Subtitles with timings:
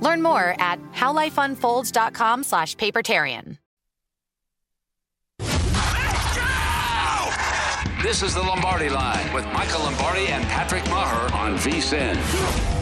[0.00, 3.58] Learn more at howlifeunfolds.com slash papertarian.
[8.02, 12.75] This is the Lombardi Line with Michael Lombardi and Patrick Maher on VSIN.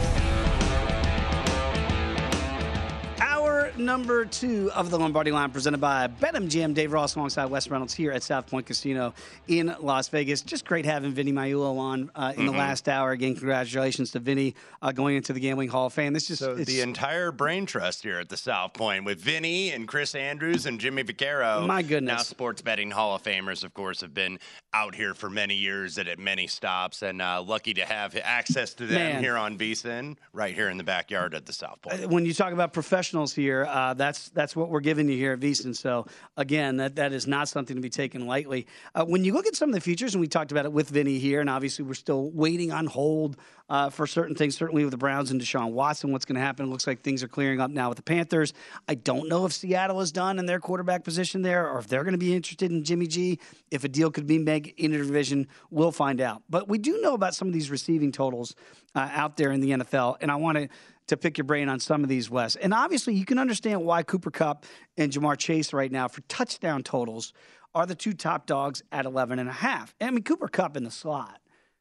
[3.76, 6.74] Number two of the Lombardi Line presented by BetMGM.
[6.74, 9.12] Dave Ross alongside Wes Reynolds here at South Point Casino
[9.48, 10.42] in Las Vegas.
[10.42, 12.52] Just great having Vinny Magliulo on uh, in Mhm.
[12.52, 13.10] the last hour.
[13.12, 16.12] Again, congratulations to Vinny uh, going into the Gambling Hall of Fame.
[16.12, 19.88] This just So the entire brain trust here at the South Point with Vinny and
[19.88, 21.66] Chris Andrews and Jimmy Vaccaro.
[21.66, 22.12] My goodness.
[22.12, 24.38] Now sports betting Hall of Famers, of course, have been
[24.72, 28.74] out here for many years and at many stops, and uh, lucky to have access
[28.74, 29.22] to them Man.
[29.22, 32.04] here on VSIN, right here in the backyard at the South Point.
[32.04, 35.32] Uh, when you talk about professionals here, uh, that's that's what we're giving you here
[35.32, 35.76] at VSiN.
[35.76, 38.66] So again, that that is not something to be taken lightly.
[38.94, 40.88] Uh, when you look at some of the futures, and we talked about it with
[40.88, 43.36] Vinny here, and obviously we're still waiting on hold
[43.68, 44.56] uh, for certain things.
[44.56, 46.66] Certainly with the Browns and Deshaun Watson, what's going to happen?
[46.66, 48.52] It looks like things are clearing up now with the Panthers.
[48.88, 52.04] I don't know if Seattle is done in their quarterback position there, or if they're
[52.04, 53.38] going to be interested in Jimmy G.
[53.70, 56.42] If a deal could be made in a division, we'll find out.
[56.48, 58.54] But we do know about some of these receiving totals
[58.94, 60.68] uh, out there in the NFL, and I want to
[61.08, 62.56] to pick your brain on some of these, Wes.
[62.56, 64.64] And obviously, you can understand why Cooper Kupp
[64.96, 67.32] and Ja'Marr Chase right now for touchdown totals
[67.74, 69.94] are the two top dogs at 11 and a half.
[70.00, 71.40] I mean, Cooper Kupp in the slot,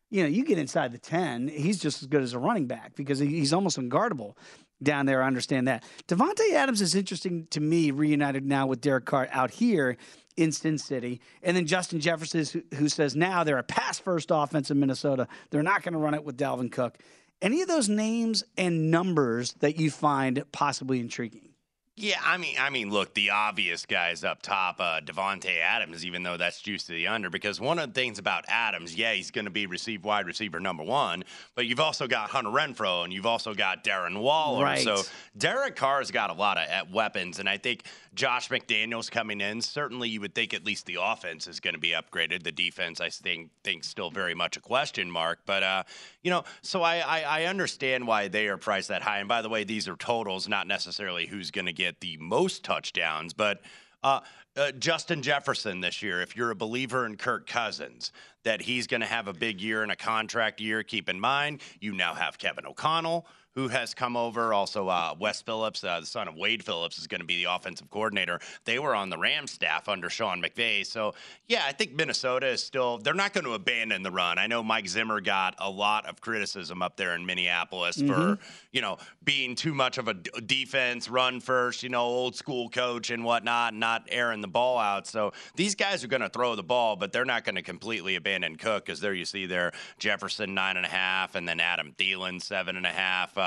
[0.09, 2.95] you know, you get inside the 10, he's just as good as a running back
[2.95, 4.35] because he's almost unguardable
[4.81, 5.23] down there.
[5.23, 5.84] I understand that.
[6.07, 9.97] Davante Adams is interesting to me, reunited now with Derek Carr out here
[10.35, 11.22] in Sin City.
[11.41, 15.28] And then Justin Jefferson, who says now they're a pass first offense in Minnesota.
[15.51, 16.97] They're not going to run it with Dalvin Cook.
[17.43, 21.53] Any of those names and numbers that you find possibly intriguing?
[21.95, 26.23] Yeah, I mean, I mean, look, the obvious guys up top, uh, Davante Adams, even
[26.23, 29.29] though that's juice to the under, because one of the things about Adams, yeah, he's
[29.29, 31.23] going to be receive wide receiver number one,
[31.53, 34.63] but you've also got Hunter Renfrow and you've also got Darren Waller.
[34.63, 34.79] Right.
[34.81, 35.03] So
[35.37, 37.83] Derek Carr's got a lot of uh, weapons, and I think
[38.15, 41.79] Josh McDaniels coming in, certainly you would think at least the offense is going to
[41.79, 42.41] be upgraded.
[42.41, 45.83] The defense, I think, think still very much a question mark, but uh,
[46.23, 49.19] you know, so I, I I understand why they are priced that high.
[49.19, 52.64] And by the way, these are totals, not necessarily who's going to get the most
[52.64, 53.62] touchdowns, but.
[54.03, 54.20] Uh,
[54.56, 58.12] uh, Justin Jefferson this year, if you're a believer in Kirk Cousins,
[58.44, 61.62] that he's going to have a big year and a contract year, keep in mind
[61.80, 64.53] you now have Kevin O'Connell, who has come over.
[64.53, 67.52] Also, uh, Wes Phillips, uh, the son of Wade Phillips, is going to be the
[67.53, 68.40] offensive coordinator.
[68.66, 70.85] They were on the Rams staff under Sean McVay.
[70.85, 71.14] So,
[71.47, 74.38] yeah, I think Minnesota is still, they're not going to abandon the run.
[74.40, 78.08] I know Mike Zimmer got a lot of criticism up there in Minneapolis Mhm.
[78.08, 78.40] for,
[78.72, 82.70] you know, being too much of a d- defense, run first, you know, old school
[82.70, 85.06] coach and whatnot, not airing the ball out.
[85.06, 88.16] So these guys are going to throw the ball, but they're not going to completely
[88.16, 91.94] abandon Cook because there you see there Jefferson nine and a half, and then Adam
[91.97, 93.38] Thielen seven and a half.
[93.38, 93.41] Uh,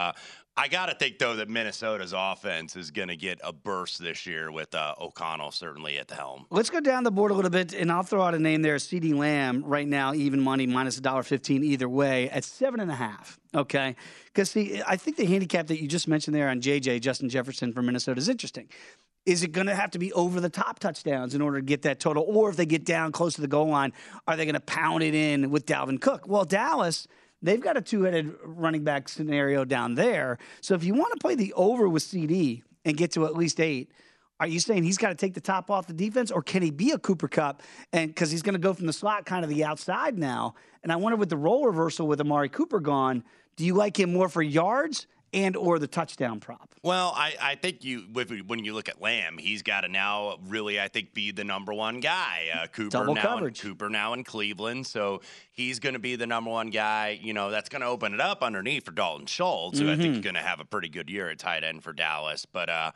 [0.59, 4.25] I got to think, though, that Minnesota's offense is going to get a burst this
[4.25, 6.47] year with uh, O'Connell certainly at the helm.
[6.49, 8.77] Let's go down the board a little bit, and I'll throw out a name there.
[8.77, 13.39] CeeDee Lamb, right now, even money, minus $1.15 either way, at seven and a half.
[13.55, 13.97] Okay.
[14.25, 17.75] Because, see, I think the handicap that you just mentioned there on JJ, Justin Jefferson
[17.75, 18.71] from Minnesota, is interesting.
[19.27, 21.83] Is it going to have to be over the top touchdowns in order to get
[21.83, 22.25] that total?
[22.27, 23.93] Or if they get down close to the goal line,
[24.27, 26.27] are they going to pound it in with Dalvin Cook?
[26.27, 27.07] Well, Dallas
[27.47, 30.39] They've got a two headed running back scenario down there.
[30.63, 33.61] So if you want to play the over with CeeDee and get to at least
[33.61, 33.93] eight,
[34.41, 36.73] are you saying he's got to take the top off the defense, or can he
[36.73, 37.63] be a Cooper Kupp?
[37.93, 40.57] And because he's going to go from the slot kind of the outside now.
[40.83, 43.23] And I wonder with the role reversal with Amari Cooper gone,
[43.55, 46.75] do you like him more for yards and or the touchdown prop?
[46.83, 50.81] Well, I, I think you when you look at Lamb, he's got to now really
[50.81, 52.47] I think be the number one guy.
[52.55, 53.65] Uh, Cooper Double now coverage.
[53.65, 55.21] In, Cooper now in Cleveland, so
[55.51, 57.19] he's going to be the number one guy.
[57.21, 60.01] You know that's going to open it up underneath for Dalton Schultz, who mm-hmm.
[60.01, 62.47] I think is going to have a pretty good year at tight end for Dallas.
[62.47, 62.93] But uh,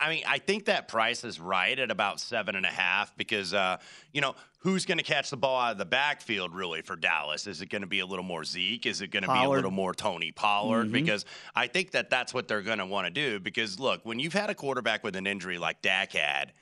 [0.00, 3.54] I, mean, I think that price is right at about seven and a half because,
[3.54, 3.78] uh,
[4.12, 7.46] you know, who's going to catch the ball out of the backfield really for Dallas?
[7.46, 8.86] Is it going to be a little more Zeke?
[8.86, 10.84] Is it going to be a little more Tony Pollard?
[10.84, 10.92] Mm-hmm.
[10.92, 11.24] Because
[11.54, 13.40] I think that that's what they're going to want to do.
[13.40, 16.52] Because look, when you've had a quarterback with an injury like Dak had,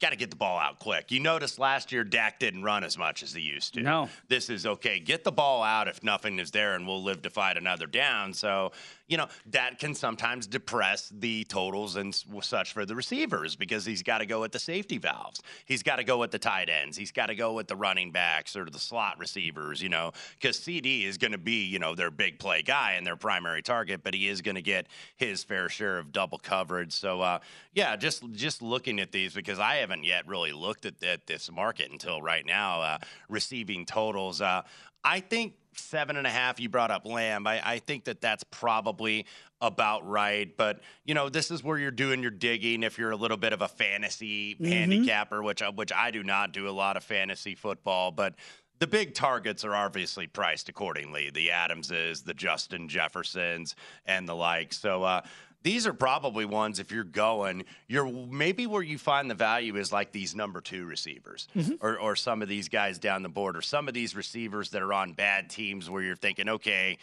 [0.00, 1.10] got to get the ball out quick.
[1.10, 3.82] You noticed last year Dak didn't run as much as he used to.
[3.82, 4.08] No.
[4.28, 4.98] This is okay.
[4.98, 8.32] Get the ball out if nothing is there, and we'll live to fight another down.
[8.32, 8.72] So
[9.10, 14.04] you know, that can sometimes depress the totals and such for the receivers because he's
[14.04, 15.42] got to go with the safety valves.
[15.64, 16.96] He's got to go with the tight ends.
[16.96, 20.60] He's got to go with the running backs or the slot receivers, you know, because
[20.60, 24.02] CeeDee is going to be, you know, their big play guy and their primary target,
[24.04, 24.86] but he is going to get
[25.16, 26.92] his fair share of double coverage.
[26.92, 27.40] So, uh,
[27.74, 31.50] yeah, just just looking at these because I haven't yet really looked at, at this
[31.50, 32.98] market until right now, uh,
[33.28, 34.40] receiving totals.
[34.40, 34.62] Uh,
[35.02, 36.60] I think seven and a half.
[36.60, 37.46] You brought up Lamb.
[37.46, 39.26] I, I think that that's probably
[39.60, 40.56] about right.
[40.56, 42.84] But you know, this is where you're doing your digging.
[42.84, 44.64] If you're a little bit of a fantasy mm-hmm.
[44.66, 48.34] handicapper, which which I do not do a lot of fantasy football, but
[48.78, 51.30] the big targets are obviously priced accordingly.
[51.30, 53.74] The Adamses, the Justin Jeffersons,
[54.06, 54.72] and the like.
[54.72, 55.02] So.
[55.02, 55.22] Uh,
[55.62, 59.92] these are probably ones if you're going, you're maybe where you find the value is
[59.92, 61.74] like these number two receivers mm-hmm.
[61.84, 64.82] or, or some of these guys down the board or some of these receivers that
[64.82, 66.96] are on bad teams where you're thinking, okay,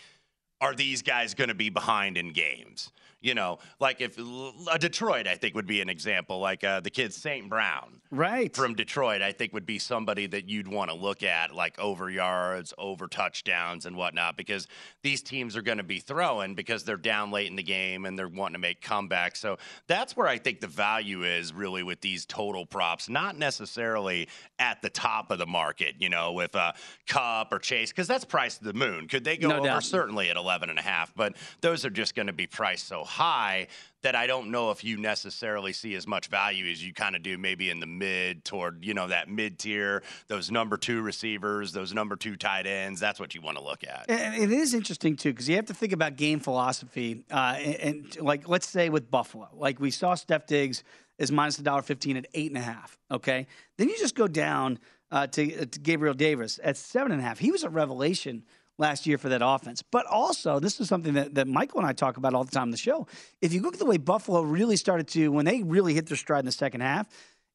[0.62, 2.92] are these guys going to be behind in games?
[3.20, 6.40] You know, like if uh, Detroit, I think would be an example.
[6.40, 7.50] Like uh, the kid St.
[7.50, 11.54] Brown, right from Detroit, I think would be somebody that you'd want to look at,
[11.54, 14.68] like over yards, over touchdowns, and whatnot, because
[15.02, 18.18] these teams are going to be throwing because they're down late in the game and
[18.18, 19.38] they're wanting to make comebacks.
[19.38, 19.58] So
[19.88, 24.84] that's where I think the value is really with these total props, not necessarily at
[24.84, 25.96] the top of the market.
[25.98, 26.72] You know, with a uh,
[27.08, 29.08] Kupp or Chase, because that's priced to the moon.
[29.08, 29.66] Could they go no over?
[29.66, 29.84] Doubt.
[29.84, 33.04] Certainly at 11 and a half, but those are just going to be priced so
[33.04, 33.68] high
[34.04, 37.24] that I don't know if you necessarily see as much value as you kind of
[37.24, 41.74] do maybe in the mid toward, you know, that mid tier, those number two receivers,
[41.74, 43.02] those number two tight ends.
[43.02, 44.06] That's what you want to look at.
[44.08, 47.26] And it is interesting, too, because you have to think about game philosophy.
[47.30, 50.86] Uh, and, and, like, let's say with Buffalo, like we saw Steph Diggs
[51.18, 52.98] is minus $1.15 at eight and a half.
[53.12, 53.48] Okay.
[53.78, 54.80] Then you just go down
[55.12, 57.40] uh, to, to Gabriel Davis at seven and a half.
[57.40, 58.44] He was a revelation
[58.78, 59.82] last year for that offense.
[59.82, 62.64] But also, this is something that, that Michael and I talk about all the time
[62.64, 63.08] on the show.
[63.42, 66.18] If you look at the way Buffalo really started to, when they really hit their
[66.18, 67.08] stride in the second half,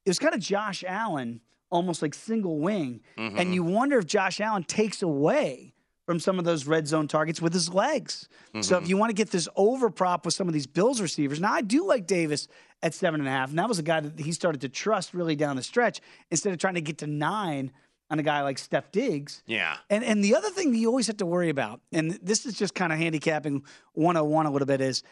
[0.05, 3.01] it was kind of Josh Allen, almost like single wing.
[3.17, 3.39] Mm-hmm.
[3.39, 7.41] And you wonder if Josh Allen takes away from some of those red zone targets
[7.41, 8.29] with his legs.
[8.49, 8.63] Mm-hmm.
[8.63, 8.91] So if mm-hmm.
[8.91, 11.63] you want to get this over prop with some of these Bills receivers, now I
[11.63, 12.49] do like Davis
[12.83, 13.51] at seven and a half.
[13.51, 16.53] And that was a guy that he started to trust really down the stretch instead
[16.53, 17.71] of trying to get to nine
[18.13, 19.43] on a guy like Steph Diggs.
[19.47, 19.79] Yeah.
[19.89, 22.55] And and the other thing that you always have to worry about, and this is
[22.55, 23.65] just kind of handicapping
[23.95, 25.03] 101 a little bit, is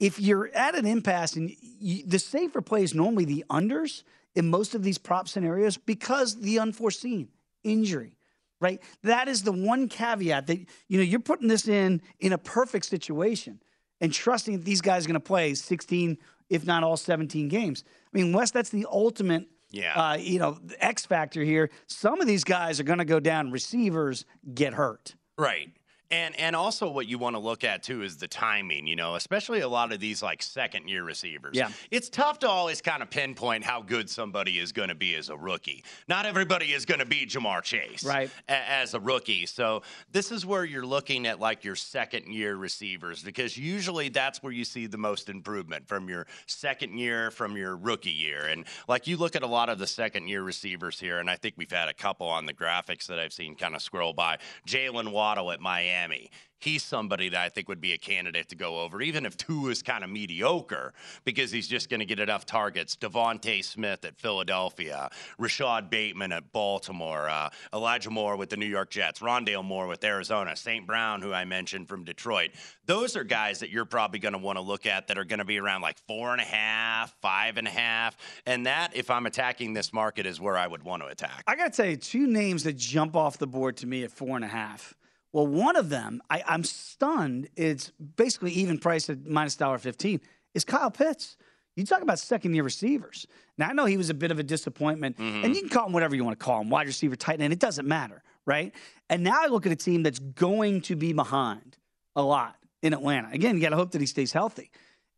[0.00, 4.02] if you're at an impasse and you, the safer play is normally the unders
[4.34, 7.28] in most of these prop scenarios because the unforeseen
[7.62, 8.18] injury
[8.60, 12.38] right that is the one caveat that you know you're putting this in in a
[12.38, 13.60] perfect situation
[14.00, 16.18] and trusting that these guys are going to play 16
[16.50, 20.00] if not all 17 games i mean wes that's the ultimate yeah.
[20.00, 21.70] Uh, you know, X factor here.
[21.86, 23.50] Some of these guys are going to go down.
[23.50, 25.16] Receivers get hurt.
[25.36, 25.70] Right.
[26.10, 29.14] And and also what you want to look at too is the timing, you know,
[29.14, 31.56] especially a lot of these like second year receivers.
[31.56, 31.70] Yeah.
[31.90, 35.30] It's tough to always kind of pinpoint how good somebody is going to be as
[35.30, 35.82] a rookie.
[36.06, 38.30] Not everybody is going to be Ja'Marr Chase right.
[38.48, 39.46] A- as a rookie.
[39.46, 39.82] So
[40.12, 44.52] this is where you're looking at like your second year receivers because usually that's where
[44.52, 48.46] you see the most improvement from your second year from your rookie year.
[48.46, 51.36] And like you look at a lot of the second year receivers here and I
[51.36, 54.38] think we've had a couple on the graphics that I've seen kind of scroll by.
[54.68, 56.30] Jaylen Waddle at Miami Miami
[56.64, 59.68] he's somebody that I think would be a candidate to go over, even if two
[59.68, 62.96] is kind of mediocre, because he's just going to get enough targets.
[62.96, 68.90] DeVonta Smith at Philadelphia, Rashod Bateman at Baltimore, uh, Elijah Moore with the New York
[68.90, 70.86] Jets, Rondale Moore with Arizona, St.
[70.86, 72.52] Brown, who I mentioned from Detroit.
[72.86, 75.38] Those are guys that you're probably going to want to look at that are going
[75.38, 78.16] to be around like four and a half, five and a half.
[78.46, 81.44] And that, if I'm attacking this market, is where I would want to attack.
[81.46, 84.36] I got to you, two names that jump off the board to me at four
[84.36, 84.94] and a half.
[85.34, 87.48] Well, one of them, I, am stunned.
[87.56, 90.20] It's basically even priced at minus dollar fifteen.
[90.54, 91.36] Is Kyle Pitts?
[91.74, 93.26] You talk about second year receivers.
[93.58, 95.44] Now I know he was a bit of a disappointment, mm-hmm.
[95.44, 97.52] and you can call him whatever you want to call him, wide receiver, tight end.
[97.52, 98.72] It doesn't matter, right?
[99.10, 101.78] And now I look at a team that's going to be behind
[102.14, 103.30] a lot in Atlanta.
[103.32, 104.70] Again, you got to hope that he stays healthy.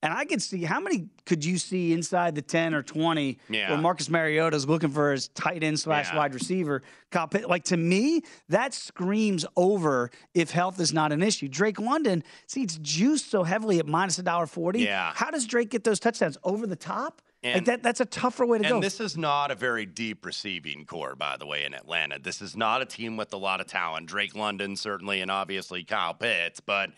[0.02, 3.70] And I could see how many could you see inside the 10 or 20 yeah.
[3.70, 6.82] where Marcus Mariota is looking for his tight end slash wide receiver.
[7.10, 7.48] Kyle Pitt?
[7.48, 11.48] Like to me, that screams over if health is not an issue.
[11.48, 14.80] Drake London, see, it's juiced so heavily at minus a dollar forty.
[14.80, 15.12] Yeah.
[15.14, 17.22] How does Drake get those touchdowns over the top?
[17.42, 18.74] And, like that, that's a tougher way to and go.
[18.76, 22.18] And this is not a very deep receiving corps, by the way, in Atlanta.
[22.18, 24.06] This is not a team with a lot of talent.
[24.06, 26.90] Drake London, certainly, and obviously Kyle Pitts, but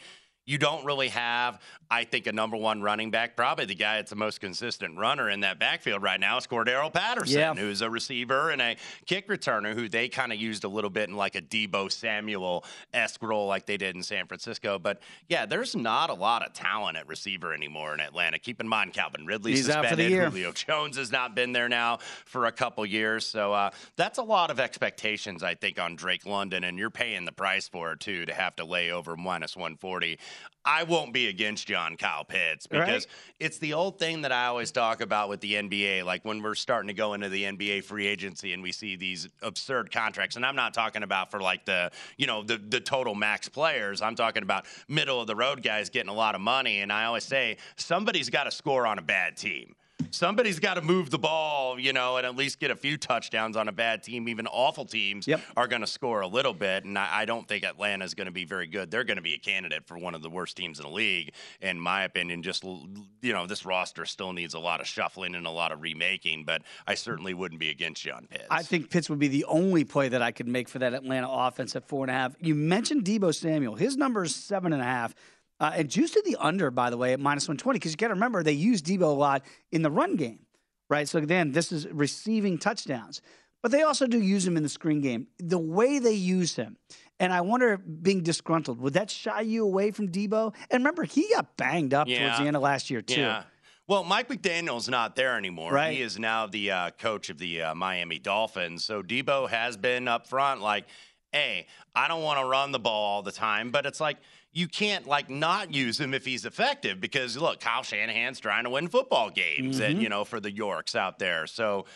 [0.49, 3.37] you don't really have, I think, a number one running back.
[3.37, 6.91] Probably the guy that's the most consistent runner in that backfield right now is Cordarrelle
[6.91, 7.55] Patterson, yeah.
[7.55, 11.11] who's a receiver and a kick returner who they kind of used a little bit
[11.11, 12.65] in like a Deebo Samuel
[12.95, 14.79] esque role like they did in San Francisco.
[14.79, 18.39] But yeah, there's not a lot of talent at receiver anymore in Atlanta.
[18.39, 20.11] Keep in mind, Calvin Ridley He's suspended.
[20.11, 23.27] Julio Jones has not been there now for a couple years.
[23.27, 26.65] So uh, that's a lot of expectations, I think, on Drake London.
[26.65, 30.19] And you're paying the price for it, too, to have to lay over minus 140.
[30.65, 33.07] I won't be against John Kyle Pitts because right.
[33.41, 36.05] it's the old thing that I always talk about with the NBA.
[36.05, 39.29] Like when we're starting to go into the NBA free agency and we see these
[39.41, 43.15] absurd contracts, and I'm not talking about for like the you know the the total
[43.15, 44.03] max players.
[44.03, 46.81] I'm talking about middle of the road guys getting a lot of money.
[46.81, 49.75] And I always say somebody's got to score on a bad team
[50.11, 53.57] somebody's got to move the ball, you know, and at least get a few touchdowns
[53.57, 54.29] on a bad team.
[54.29, 55.41] Even awful teams yep.
[55.57, 56.85] are going to score a little bit.
[56.85, 58.91] And I, I don't think Atlanta is going to be very good.
[58.91, 61.33] They're going to be a candidate for one of the worst teams in the league,
[61.61, 62.43] in my opinion.
[62.43, 65.83] Just, you know, this roster still needs a lot of shuffling and a lot of
[65.83, 68.47] remaking, but I certainly wouldn't be against John Pitts.
[68.51, 71.29] I think Pitts would be the only play that I could make for that Atlanta
[71.31, 72.37] offense at four and a half.
[72.41, 73.75] You mentioned Deebo Samuel.
[73.75, 75.15] His number is seven and a half.
[75.61, 78.09] Uh, and juice to the under, by the way, at minus 120, because you got
[78.09, 80.41] to remember they use Deebo a lot in the run game,
[80.89, 81.09] right?
[81.09, 83.21] So again, this is receiving touchdowns.
[83.61, 85.27] But they also do use him in the screen game.
[85.41, 86.77] The way they use him,
[87.19, 90.55] and I wonder, being disgruntled, would that shy you away from Deebo?
[90.71, 92.21] And remember, he got banged up yeah.
[92.21, 93.21] towards the end of last year, too.
[93.21, 93.43] Yeah.
[93.89, 95.73] Well, Mike McDaniel's not there anymore.
[95.73, 95.97] Right.
[95.97, 98.85] He is now the uh, coach of the uh, Miami Dolphins.
[98.85, 100.85] So Deebo has been up front like,
[101.33, 104.19] hey, I don't want to run the ball all the time, but it's like–
[104.59, 108.71] you can't like not use him if he's effective because look, Kyle Shanahan's trying to
[108.71, 109.93] win football games mm-hmm.
[109.93, 111.47] and you know for the Yorks out there.
[111.47, 111.87] So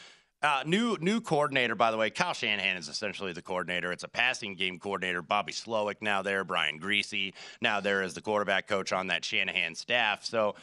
[0.45, 2.09] uh, new new coordinator, by the way.
[2.09, 3.91] Kyle Shanahan is essentially the coordinator.
[3.91, 5.23] It's a passing game coordinator.
[5.23, 6.45] Bobby Slowik now there.
[6.45, 10.25] Brian Griese now there is the quarterback coach on that Shanahan staff.
[10.25, 10.55] So,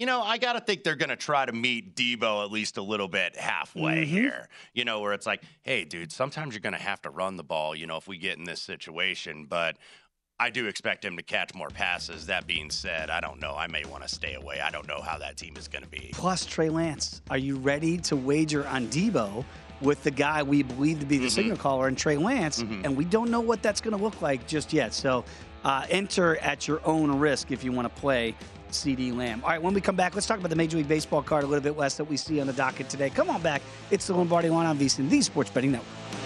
[0.00, 2.82] you know, I got to think they're to try to meet Deebo at least a
[2.82, 4.16] little bit halfway mm-hmm.
[4.16, 4.48] here.
[4.74, 7.76] You know, where it's like, hey, dude, sometimes you're to have to run the ball.
[7.76, 9.76] You know, if we get in this situation, but
[10.38, 12.26] I do expect him to catch more passes.
[12.26, 13.54] That being said, I don't know.
[13.56, 14.60] I may want to stay away.
[14.60, 16.10] I don't know how that team is going to be.
[16.12, 19.44] Plus, Trey Lance, are you ready to wager on Deebo
[19.80, 21.34] with the guy we believe to be the mm-hmm.
[21.34, 22.62] signal caller and Trey Lance?
[22.62, 22.84] Mm-hmm.
[22.84, 24.92] And we don't know what that's going to look like just yet.
[24.92, 25.24] So
[25.64, 28.34] uh, enter at your own risk if you want to play
[28.70, 29.42] CeeDee Lamb.
[29.42, 31.46] All right, when we come back, let's talk about the Major League Baseball card a
[31.46, 33.08] little bit less that we see on the docket today.
[33.08, 33.62] Come on back.
[33.90, 36.25] It's the Lombardi line on VSiN, the Sports Betting Network.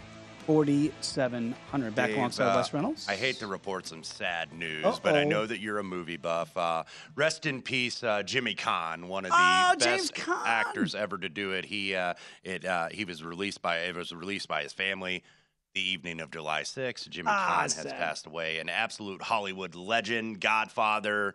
[0.41, 1.95] 4700.
[1.95, 3.07] Back Dave, alongside uh, Wes Reynolds.
[3.07, 6.55] I hate to report some sad news, but I know that you're a movie buff.
[6.55, 6.83] Uh,
[7.15, 10.13] rest in peace, uh, Jimmy Caan, one of the Oh, best
[10.45, 11.65] actors ever to do it.
[11.65, 15.23] He uh, it uh, he was released by it was released by his family.
[15.73, 18.59] The evening of July 6th, Jimmy Ah, Caan has passed away.
[18.59, 21.33] An absolute Hollywood legend, Godfather,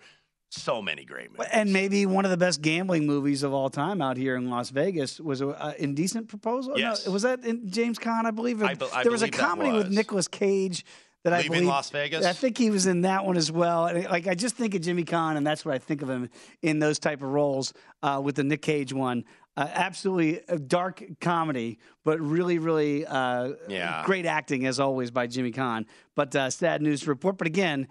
[0.50, 1.48] so many great movies.
[1.52, 4.70] And maybe one of the best gambling movies of all time out here in Las
[4.70, 6.72] Vegas was a uh, Indecent Proposal.
[6.72, 7.06] No, Yes.
[7.08, 8.24] was that in James Caan?
[8.24, 8.62] I believe.
[8.62, 9.96] I be- I there was a comedy with was.
[9.96, 10.84] Nicolas Cage
[11.24, 11.68] that I Leaving believe.
[11.68, 12.24] Las Vegas?
[12.24, 13.86] I think he was in that one as well.
[13.86, 16.30] And like I just think of Jimmy Caan, and that's what I think of him
[16.62, 19.24] in those type of roles uh, with the Nick Cage one.
[19.58, 24.02] Uh, absolutely a dark comedy, but really, really uh, Yeah.
[24.04, 25.86] great acting as always by Jimmy Caan.
[26.14, 27.38] But uh, sad news to report.
[27.38, 27.88] But again,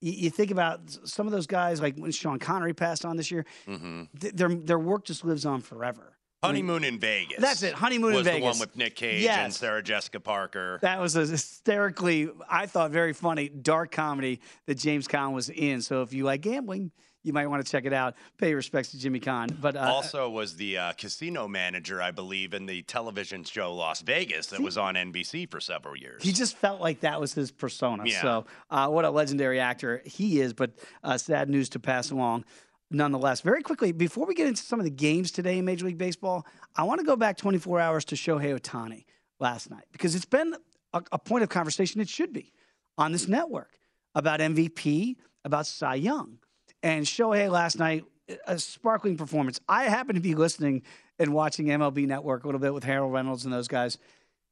[0.00, 3.30] you, you think about some of those guys, like when Sean Connery passed on this
[3.30, 6.12] year, hmm th- their their work just lives on forever.
[6.42, 7.40] Honeymoon in Vegas.
[7.40, 10.78] That's it, Honeymoon in was the one with Nick Cage and Sarah Jessica Parker.
[10.82, 15.82] That was a hysterically, I thought, very funny dark comedy that James Caan was in.
[15.82, 16.92] So if you like gambling,
[17.26, 18.14] you might want to check it out.
[18.38, 19.60] Pay respects to Jimmy Caan.
[19.60, 24.00] But uh, also was the uh, casino manager, I believe, in the television show Las
[24.00, 26.22] Vegas that was on NBC for several years.
[26.22, 28.04] He just felt like that was his persona.
[28.06, 28.22] Yeah.
[28.22, 30.52] So, uh, what a legendary actor he is.
[30.52, 32.44] But uh, sad news to pass along,
[32.90, 33.40] nonetheless.
[33.40, 36.46] Very quickly, before we get into some of the games today in Major League Baseball,
[36.76, 39.04] I want to go back 24 hours to Shohei Ohtani
[39.40, 40.54] last night because it's been
[40.92, 42.00] a, a point of conversation.
[42.00, 42.52] It should be
[42.96, 43.72] on this network
[44.14, 46.38] about MVP, about Cy Young,
[46.86, 48.04] and Shohei last night.
[48.48, 49.60] A sparkling performance.
[49.68, 50.82] I happen to be listening
[51.16, 53.98] and watching MLB Network a little bit with Harold Reynolds and those guys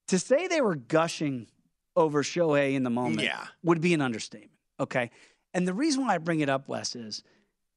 [0.08, 1.48] to say they were gushing
[1.96, 3.46] over Shohei in the moment Yeah.
[3.64, 4.52] would be an understatement.
[4.78, 5.10] Okay.
[5.54, 7.24] And the reason why I bring it up, Wes, is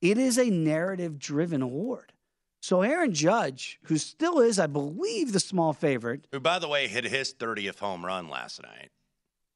[0.02, 2.14] it is a narrative driven award.
[2.62, 6.88] So Aaron Judge, who still is, I believe, the small favorite, Who, by the way,
[6.88, 8.90] hit his 30th home run last night.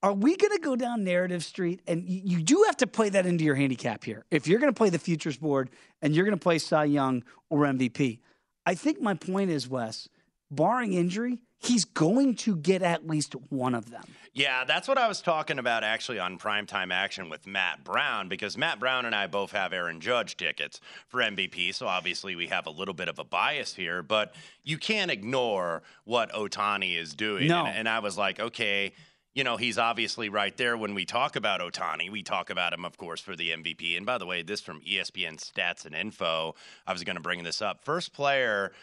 [0.03, 1.81] Are we going to go down narrative street?
[1.87, 4.25] And you, you do have to play that into your handicap here.
[4.31, 5.69] If you're going to play the futures board
[6.01, 8.19] and you're going to play Cy Young or MVP,
[8.65, 10.09] I think my point is, Wes,
[10.49, 14.03] barring injury, he's going to get at least one of them.
[14.33, 18.57] Yeah, that's what I was talking about actually on primetime action with Matt Brown because
[18.57, 21.75] Matt Brown and I both have Aaron Judge tickets for MVP.
[21.75, 24.33] So obviously we have a little bit of a bias here, but
[24.63, 27.47] you can't ignore what Ohtani is doing.
[27.47, 27.65] No.
[27.65, 28.93] And, and I was like, okay.
[29.33, 32.11] You know, he's obviously right there when we talk about Ohtani.
[32.11, 33.95] We talk about him, of course, for the MVP.
[33.95, 36.55] And by the way, this from ESPN Stats and Info.
[36.85, 37.83] I was going to bring this up.
[37.85, 38.73] First player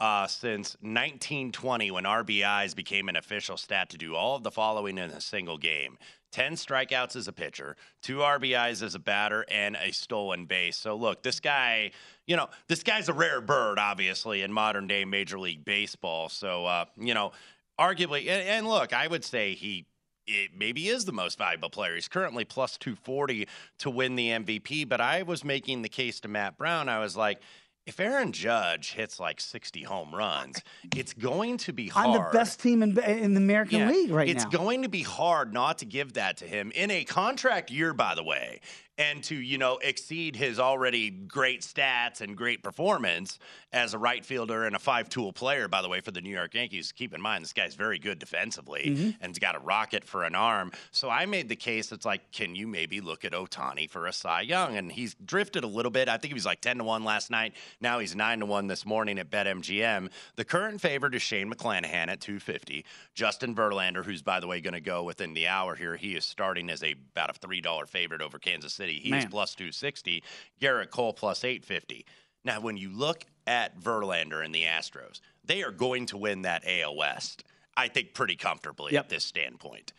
[0.00, 4.96] uh, since 1920 when RBIs became an official stat to do all of the following
[4.96, 5.98] in a single game
[6.32, 10.76] 10 strikeouts as a pitcher, two RBIs as a batter, and a stolen base.
[10.76, 11.92] So, look, this guy,
[12.26, 16.28] you know, this guy's a rare bird, obviously, in modern day Major League Baseball.
[16.28, 17.32] So, uh, you know,
[17.80, 19.86] arguably, and, and look, I would say he.
[20.28, 21.94] It maybe is the most valuable player.
[21.94, 24.88] He's currently plus 240 to win the MVP.
[24.88, 26.88] But I was making the case to Matt Brown.
[26.88, 27.40] I was like,
[27.86, 30.60] if Aaron Judge hits like 60 home runs,
[30.94, 32.08] it's going to be hard.
[32.08, 34.50] I'm the best team in, in the American Yeah, League right it's now.
[34.50, 38.14] going to be hard not to give that to him in a contract year, by
[38.14, 38.60] the way,
[38.98, 43.38] and to, you know, exceed his already great stats and great performance
[43.72, 46.34] as a right fielder and a five tool player, by the way, for the New
[46.34, 46.90] York Yankees.
[46.92, 49.10] Keep in mind, this guy's very good defensively Mm-hmm.
[49.20, 50.72] and he's got a rocket for an arm.
[50.90, 54.12] So I made the case it's like, can you maybe look at Ohtani for a
[54.12, 54.76] Cy Young?
[54.76, 56.08] And he's drifted a little bit.
[56.08, 57.54] I think he was like 10 to 1 last night.
[57.80, 60.10] Now he's 9 to 1 this morning at BetMGM.
[60.36, 62.84] The current favorite is Shane McClanahan at 250.
[63.14, 66.24] Justin Verlander, who's by the way going to go within the hour here, he is
[66.24, 68.87] starting as a about a $3 favorite over Kansas City.
[68.94, 69.28] He is Man.
[69.30, 70.22] plus 260.
[70.60, 72.06] Gerrit Cole plus 850.
[72.44, 76.62] Now, when you look at Verlander and the Astros, they are going to win that
[76.66, 77.44] AL West,
[77.76, 79.04] I think, pretty comfortably Yep.
[79.04, 79.92] at this standpoint.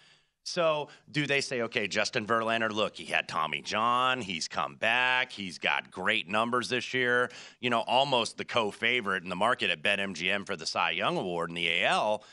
[0.43, 5.31] So, do they say, okay, Justin Verlander, look, he had Tommy John, he's come back,
[5.31, 9.69] he's got great numbers this year, you know, almost the co favorite in the market
[9.69, 12.23] at BetMGM for the Cy Young Award in the AL.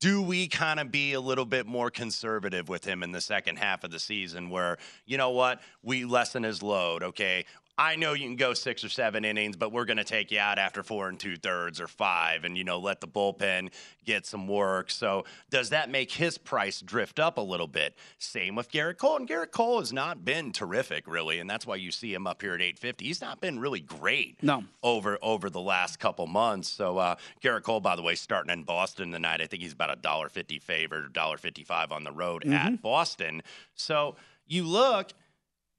[0.00, 3.56] Do we kind of be a little bit more conservative with him in the second
[3.56, 7.44] half of the season where, you know what, we lessen his load, okay?
[7.82, 10.38] I know you can go six or seven innings, but we're going to take you
[10.38, 13.70] out after four and two thirds or five and, you know, let the bullpen
[14.04, 14.90] get some work.
[14.90, 17.96] So, does that make his price drift up a little bit?
[18.18, 19.16] Same with Gerrit Cole.
[19.16, 21.38] And Gerrit Cole has not been terrific, really.
[21.38, 23.04] And that's why you see him up here at 850.
[23.06, 24.62] He's not been really great No.
[24.82, 26.68] over over the last couple months.
[26.68, 29.40] So uh, Gerrit Cole, by the way, starting in Boston tonight.
[29.40, 32.52] I think he's about a dollar fifty favorite, dollar fifty five on the road Mm-hmm.
[32.52, 33.42] at Boston.
[33.74, 34.16] So
[34.46, 35.12] you look.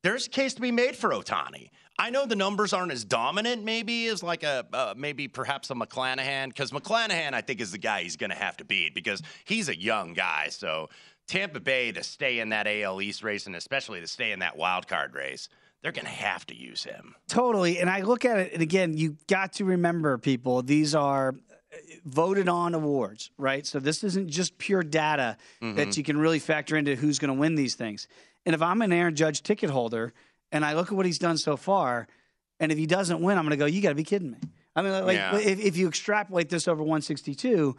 [0.04, 1.70] there's a case to be made for Ohtani.
[2.00, 5.76] I know the numbers aren't as dominant, maybe as like a uh, maybe perhaps a
[5.76, 9.22] McClanahan, because McClanahan I think is the guy he's going to have to beat because
[9.46, 10.48] he's a young guy.
[10.50, 10.90] So
[11.28, 14.58] Tampa Bay to stay in that AL East race and especially to stay in that
[14.58, 15.48] wild card race,
[15.82, 17.16] they're going to have to use him.
[17.28, 17.80] Totally.
[17.80, 21.76] And I look at it, and again, you got to remember, people, these are uh,
[22.06, 23.66] voted on awards, right?
[23.66, 25.76] So this isn't just pure data Mm-hmm.
[25.78, 28.08] that you can really factor into who's going to win these things.
[28.46, 30.14] And if I'm an Aaron Judge ticket holder
[30.52, 32.08] and I look at what he's done so far,
[32.60, 34.38] and if he doesn't win, I'm going to go, you got to be kidding me.
[34.76, 35.38] I mean, like, Yeah.
[35.38, 37.76] if, if you extrapolate this over 162,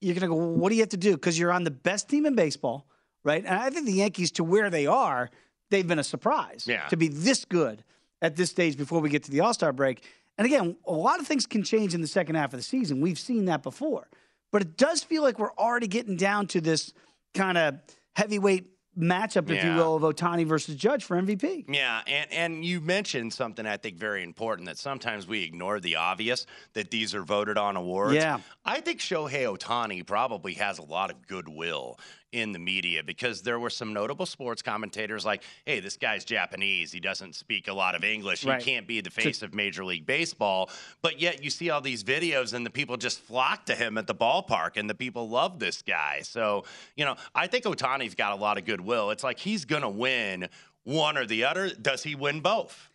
[0.00, 1.12] you're going to go, well, what do you have to do?
[1.12, 2.86] Because you're on the best team in baseball,
[3.24, 3.44] right?
[3.44, 5.30] And I think the Yankees, to where they are,
[5.70, 6.86] they've been a surprise Yeah.
[6.88, 7.82] to be this good
[8.20, 10.04] at this stage before we get to the All Star break.
[10.38, 13.00] And again, a lot of things can change in the second half of the season.
[13.00, 14.08] We've seen that before.
[14.52, 16.92] But it does feel like we're already getting down to this
[17.34, 17.78] kind of
[18.14, 18.66] heavyweight
[18.98, 21.66] matchup, if you will, of Ohtani versus Judge for MVP.
[21.68, 25.96] Yeah, and, and you mentioned something I think very important that sometimes we ignore the
[25.96, 28.14] obvious that these are voted on awards.
[28.14, 28.40] Yeah.
[28.64, 31.98] I think Shohei Ohtani probably has a lot of goodwill
[32.32, 36.92] in the media because there were some notable sports commentators like, hey, this guy's Japanese.
[36.92, 38.44] He doesn't speak a lot of English.
[38.44, 38.60] Right.
[38.62, 40.68] He can't be the face of Major League Baseball.
[41.02, 44.06] But yet you see all these videos and the people just flock to him at
[44.06, 46.20] the ballpark and the people love this guy.
[46.22, 46.64] So,
[46.96, 49.10] you know, I think Ohtani's got a lot of goodwill.
[49.10, 50.48] It's like he's going to win
[50.84, 51.70] one or the other.
[51.70, 52.88] Does he win both?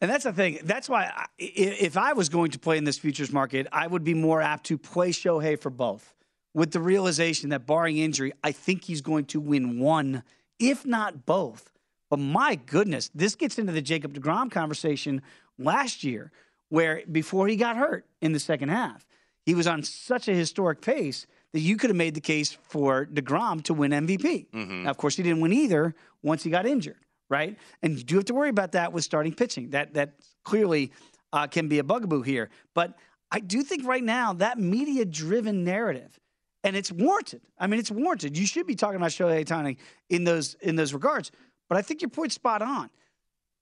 [0.00, 0.58] And that's the thing.
[0.64, 3.86] That's why I, i- if I was going to play in this futures market, I
[3.86, 6.13] would be more apt to play Shohei for both
[6.54, 10.22] with the realization that barring injury, I think he's going to win one,
[10.58, 11.72] if not both.
[12.08, 15.20] But my goodness, this gets into the Jacob DeGrom conversation
[15.58, 16.30] last year,
[16.68, 19.04] where before he got hurt in the second half,
[19.44, 23.06] he was on such a historic pace that you could have made the case for
[23.06, 24.46] DeGrom to win MVP.
[24.84, 27.56] Now, of course, he didn't win either once he got injured, right?
[27.82, 29.70] And you do have to worry about that with starting pitching.
[29.70, 30.14] That that
[30.44, 30.92] clearly
[31.32, 32.48] uh, can be a bugaboo here.
[32.74, 32.96] But
[33.30, 36.18] I do think right now that media-driven narrative,
[36.64, 37.42] and it's warranted.
[37.58, 38.36] I mean, it's warranted.
[38.36, 39.76] You should be talking about Shohei Ohtani
[40.08, 41.30] in those in those regards.
[41.68, 42.90] But I think your point's spot on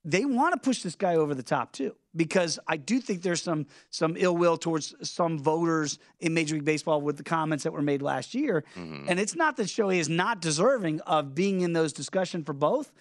[0.05, 3.43] they want to push this guy over the top too because I do think there's
[3.43, 7.73] some some ill will towards some voters in Major League Baseball with the comments that
[7.73, 8.65] were made last year.
[8.77, 9.07] Mm-hmm.
[9.09, 12.93] And it's not that Shohei is not deserving of being in those discussion for both,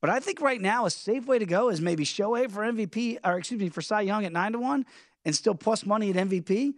[0.00, 3.18] but I think right now a safe way to go is maybe Shohei for MVP
[3.24, 4.84] or excuse me for Cy Young at nine to one
[5.24, 6.74] and still plus money at MVP.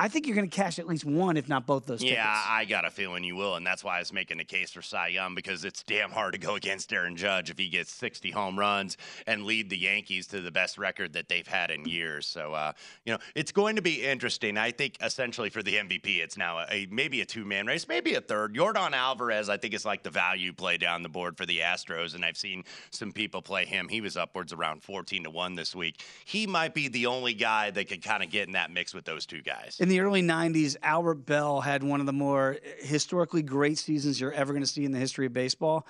[0.00, 2.02] I think you're going to cash at least one, if not both those.
[2.02, 2.46] Yeah, tickets.
[2.48, 4.80] I got a feeling you will, and that's why I was making the case for
[4.80, 8.30] Cy Young because it's damn hard to go against Aaron Judge if he gets 60
[8.30, 12.26] home runs and lead the Yankees to the best record that they've had in years.
[12.26, 12.72] So, uh,
[13.04, 14.56] you know, it's going to be interesting.
[14.56, 18.14] I think essentially for the MVP, it's now a, a maybe a two-man race, maybe
[18.14, 18.54] a third.
[18.54, 22.14] Yordan Alvarez, I think, is like the value play down the board for the Astros,
[22.14, 23.86] and I've seen some people play him.
[23.86, 26.02] He was upwards around 14 to one this week.
[26.24, 29.04] He might be the only guy that could kind of get in that mix with
[29.04, 29.76] those two guys.
[29.78, 34.32] In the early 90s, Albert Belle had one of the more historically great seasons you're
[34.32, 35.86] ever going to see in the history of baseball.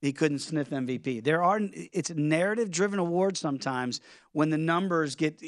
[0.00, 1.22] He couldn't sniff MVP.
[1.22, 4.00] There are it's a narrative driven award sometimes
[4.32, 5.38] when the numbers get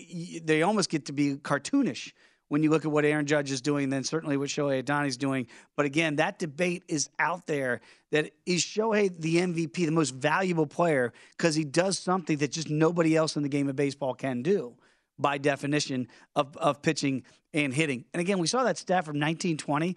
[0.45, 2.13] they almost get to be cartoonish
[2.53, 5.47] when you look at what Aaron Judge is doing, then certainly what Shohei Ohtani's doing.
[5.75, 10.67] But again, that debate is out there that is Shohei the MVP, the most valuable
[10.67, 14.43] player, because he does something that just nobody else in the game of baseball can
[14.43, 14.77] do
[15.19, 17.23] by definition of, of pitching
[17.55, 18.05] and hitting.
[18.13, 19.97] And again, we saw that stat from 1920.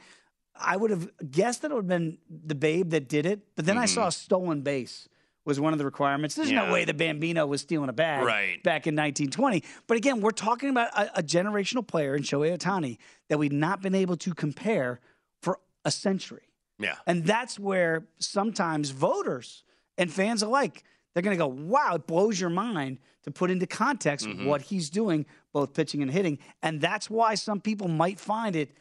[0.58, 3.65] I would have guessed that it would have been the Babe that did it, but
[3.65, 5.08] then I saw a stolen base
[5.44, 6.34] was one of the requirements.
[6.34, 8.63] There's no way the Bambino was stealing a bag Right.
[8.63, 9.63] back in 1920.
[9.86, 12.98] But again, we're talking about a, a generational player in Shohei Ohtani
[13.30, 15.00] that we've not been able to compare
[15.44, 16.50] for a century.
[16.80, 16.96] Yeah.
[17.06, 19.63] And that's where sometimes voters
[20.00, 23.68] and fans alike, they're going to go, wow, it blows your mind to put into
[23.68, 24.46] context Mhm.
[24.48, 26.38] what he's doing, both pitching and hitting.
[26.62, 28.74] And that's why some people might find it.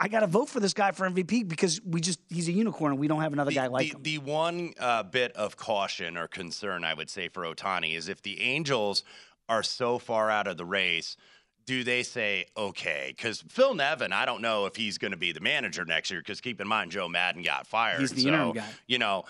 [0.00, 2.92] I got to vote for this guy for MVP because we just, he's a unicorn
[2.92, 4.02] and we don't have another guy like the, him.
[4.02, 8.22] the one uh, bit of caution or concern I would say for Ohtani is if
[8.22, 9.04] the Angels
[9.46, 11.18] are so far out of the race,
[11.66, 13.12] do they say okay?
[13.14, 16.20] Because Phil Nevin, I don't know if he's going to be the manager next year.
[16.20, 18.00] Because keep in mind, Joe Maddon got fired.
[18.00, 18.68] He's the so, interim guy.
[18.86, 19.24] You know.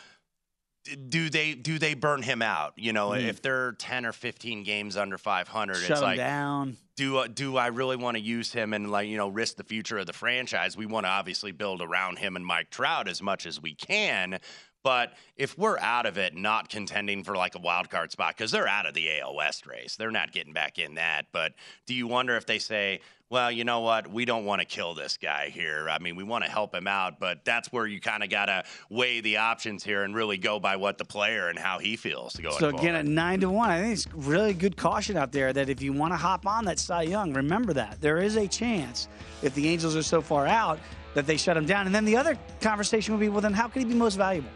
[1.08, 2.72] Do they do they burn him out?
[2.76, 3.28] You know, Mm.
[3.28, 6.78] if they're ten or fifteen games under five hundred, it's like down.
[6.96, 9.64] do uh, do I really want to use him and like you know risk the
[9.64, 10.78] future of the franchise?
[10.78, 14.40] We want to obviously build around him and Mike Trout as much as we can,
[14.82, 18.50] But if we're out of it, not contending for like a wild card spot, because
[18.50, 21.26] they're out of the AL West race, they're not getting back in that.
[21.32, 21.52] But
[21.86, 24.10] do you wonder if they say, well, you know what?
[24.10, 25.88] We don't want to kill this guy here.
[25.88, 28.46] I mean, we want to help him out, but that's where you kind of got
[28.46, 31.94] to weigh the options here and really go by what the player and how he
[31.94, 32.96] feels going So again, forward.
[32.96, 35.92] at nine to one, I think it's really good caution out there that if you
[35.92, 39.06] want to hop on that Cy Young, remember that there is a chance
[39.42, 40.80] if the Angels are so far out
[41.14, 41.86] that they shut him down.
[41.86, 44.50] And then the other conversation would be, well, then how can he be most valuable?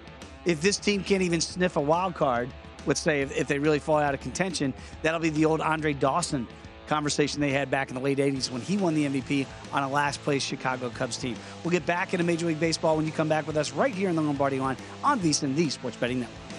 [0.44, 2.50] If this team can't even sniff a wild card,
[2.86, 5.94] let's say if, if they really fall out of contention, that'll be the old Andre
[5.94, 6.46] Dawson
[6.86, 9.88] conversation they had back in the late 80s when he won the MVP on a
[9.88, 11.34] last place Chicago Cubs team.
[11.62, 14.10] We'll get back into Major League Baseball when you come back with us right here
[14.10, 16.53] in the Lombardi line on VSiN, the Sports Betting Network.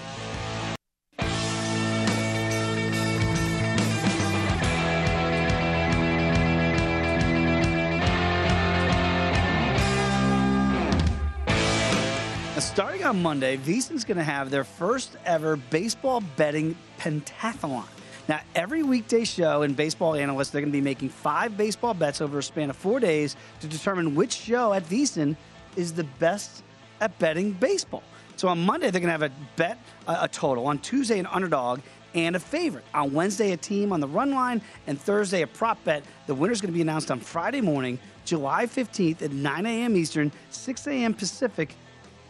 [13.05, 17.85] On Monday, VSiN's going to have their first ever baseball betting pentathlon.
[18.27, 22.19] Now, every weekday show and baseball analysts, they're going to be making five baseball bets
[22.19, 25.35] over a span of four days to determine which show at VSiN
[25.75, 26.63] is the best
[26.99, 28.01] at betting baseball.
[28.37, 30.65] So on Monday, they're going to have a bet, a total.
[30.65, 31.81] On Tuesday, an underdog
[32.15, 32.85] and a favorite.
[32.95, 34.61] On Wednesday, a team on the run line.
[34.87, 36.03] And Thursday, a prop bet.
[36.25, 39.95] The winner's going to be announced on Friday morning, July 15th at 9 a.m.
[39.95, 41.13] Eastern, 6 a.m.
[41.13, 41.75] Pacific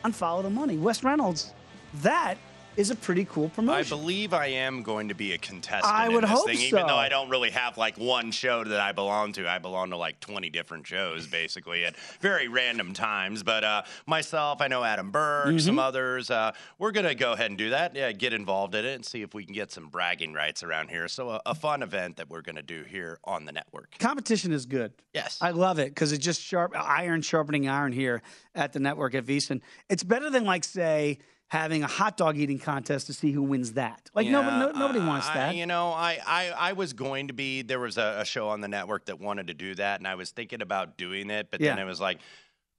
[0.05, 0.77] on Follow the Money.
[0.77, 1.51] Wes Reynolds,
[1.95, 2.37] that
[2.77, 3.85] is a pretty cool promotion.
[3.85, 6.85] I believe I am going to be a contestant I would this hope thing, even
[6.87, 9.47] though I don't really have like one show that I belong to.
[9.49, 13.43] I belong to like 20 different shows, basically, at very random times.
[13.43, 15.79] But uh, myself, I know Adam Burke, some Mhm.
[15.79, 16.29] others.
[16.29, 17.95] Uh, we're going to go ahead and do that.
[17.95, 20.89] Yeah, get involved in it and see if we can get some bragging rights around
[20.89, 21.07] here.
[21.07, 23.97] So, a, a fun event that we're going to do here on the network.
[23.99, 24.91] Competition is good.
[25.13, 25.37] Yes.
[25.41, 28.21] I love it because it's just sharp iron sharpening iron here
[28.53, 29.61] at the network at VSiN.
[29.89, 31.19] It's better than like say
[31.55, 34.09] having a hot dog eating contest to see who wins that.
[34.13, 35.55] Like nobody, Yeah, no, nobody uh, wants I- that.
[35.55, 37.61] You know, I, I, I was going to be.
[37.61, 40.15] There was a, a show on the network that wanted to do that, and I
[40.15, 42.19] was thinking about doing it, but then it was like.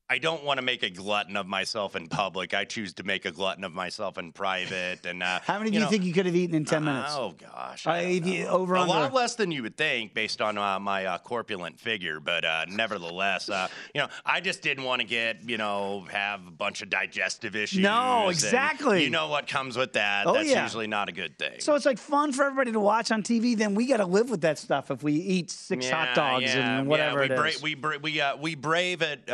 [0.08, 2.54] I don't want to make a glutton of myself in public.
[2.54, 5.04] I choose to make a glutton of myself in private.
[5.04, 7.12] And uh, How many do you know, think you could have eaten in ten minutes?
[7.16, 8.92] Oh gosh, Uh, I you- over a under.
[8.92, 12.66] lot less than you would think based on uh, my uh, corpulent figure, but uh,
[12.68, 13.66] nevertheless, uh,
[13.96, 17.56] you know, I just didn't want to get you know have a bunch of digestive
[17.56, 17.80] issues.
[17.80, 19.02] No, exactly.
[19.02, 20.28] You know what comes with that?
[20.28, 20.62] Oh, That's yeah.
[20.62, 21.58] usually not a good thing.
[21.58, 23.56] So it's like fun for everybody to watch on TV.
[23.56, 26.78] Then we got to live with that stuff if we eat six hot dogs yeah,
[26.78, 27.62] and whatever yeah, we it bra- is.
[27.62, 29.28] we bra- we uh, we brave it.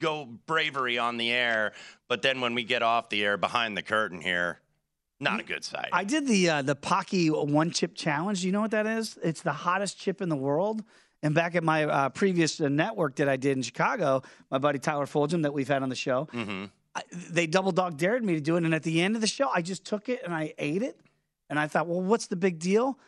[0.00, 1.72] Go bravery on the air,
[2.08, 4.60] but then when we get off the air behind the curtain here,
[5.20, 5.90] not a good sight.
[5.92, 8.40] I did the uh, the Paqui one chip challenge.
[8.40, 9.18] Do you know what that is?
[9.22, 10.82] It's the hottest chip in the world.
[11.22, 14.78] And back at my uh, previous uh, network that I did in Chicago, my buddy
[14.78, 16.64] Tyler Fulghum that we've had on the show, mm-hmm.
[16.94, 18.64] I, they double dog dared me to do it.
[18.64, 20.98] And at the end of the show, I just took it and I ate it.
[21.50, 22.98] And I thought, well, what's the big deal?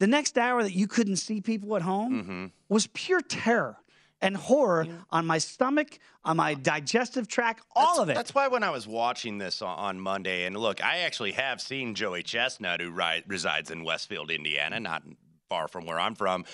[0.00, 2.46] The next hour that you couldn't see people at home Mm-hmm.
[2.68, 3.78] was pure terror
[4.22, 8.14] and horror on my stomach, on my digestive tract, all of it.
[8.14, 11.60] That's why when I was watching this on, on Monday, and look, I actually have
[11.60, 15.02] seen Joey Chestnut, who ri- resides in Westfield, Indiana, not
[15.48, 16.46] far from where I'm from.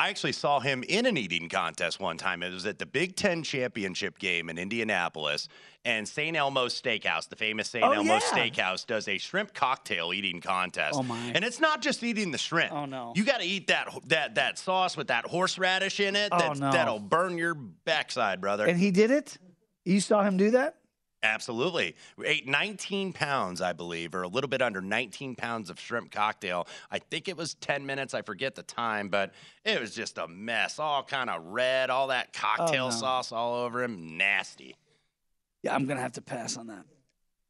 [0.00, 2.42] I actually saw him in an eating contest one time.
[2.42, 5.46] It was at the Big Ten championship game in Indianapolis,
[5.84, 6.34] and St.
[6.36, 7.84] Elmo's Steakhouse, the famous St.
[7.84, 8.48] Oh, Elmo's yeah.
[8.48, 10.94] Steakhouse, does a shrimp cocktail eating contest.
[10.98, 11.18] Oh, my.
[11.34, 12.72] And it's not just eating the shrimp.
[12.72, 13.12] Oh, no.
[13.14, 16.30] You got to eat that that that sauce with that horseradish in it.
[16.32, 16.72] Oh, That, no.
[16.72, 18.64] That'll burn your backside, brother.
[18.66, 19.36] and he did it.
[19.84, 20.76] You saw him do that?
[21.22, 21.96] Absolutely.
[22.16, 26.10] We ate 19 pounds, I believe, or a little bit under 19 pounds of shrimp
[26.10, 26.66] cocktail.
[26.90, 28.14] I think it was 10 minutes.
[28.14, 29.32] I forget the time, but
[29.64, 30.78] it was just a mess.
[30.78, 32.94] All kind of red, all that oh, cocktail Oh, no.
[32.94, 34.16] sauce all over him.
[34.16, 34.76] Nasty.
[35.62, 36.84] Yeah, I'm gonna have to pass on that.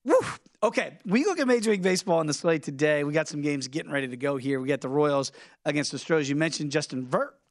[0.04, 0.16] Woo.
[0.62, 3.04] Okay, we look at Major League Baseball on the slate today.
[3.04, 4.58] We got some games getting ready to go here.
[4.60, 5.30] We got the Royals
[5.64, 6.28] against the Stros.
[6.28, 7.04] You mentioned Justin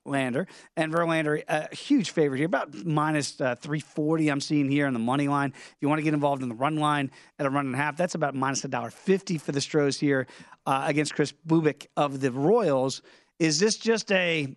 [0.10, 4.30] Verlander, and Verlander, a huge favorite here, about minus uh, 340.
[4.30, 5.52] I'm seeing here on the money line.
[5.56, 7.78] If you want to get involved in the run line at a run and a
[7.78, 10.28] half, that's about minus a dollar fifty for the Stros here
[10.66, 13.02] uh, against Kris Bubic of the Royals.
[13.40, 14.54] Is this just a?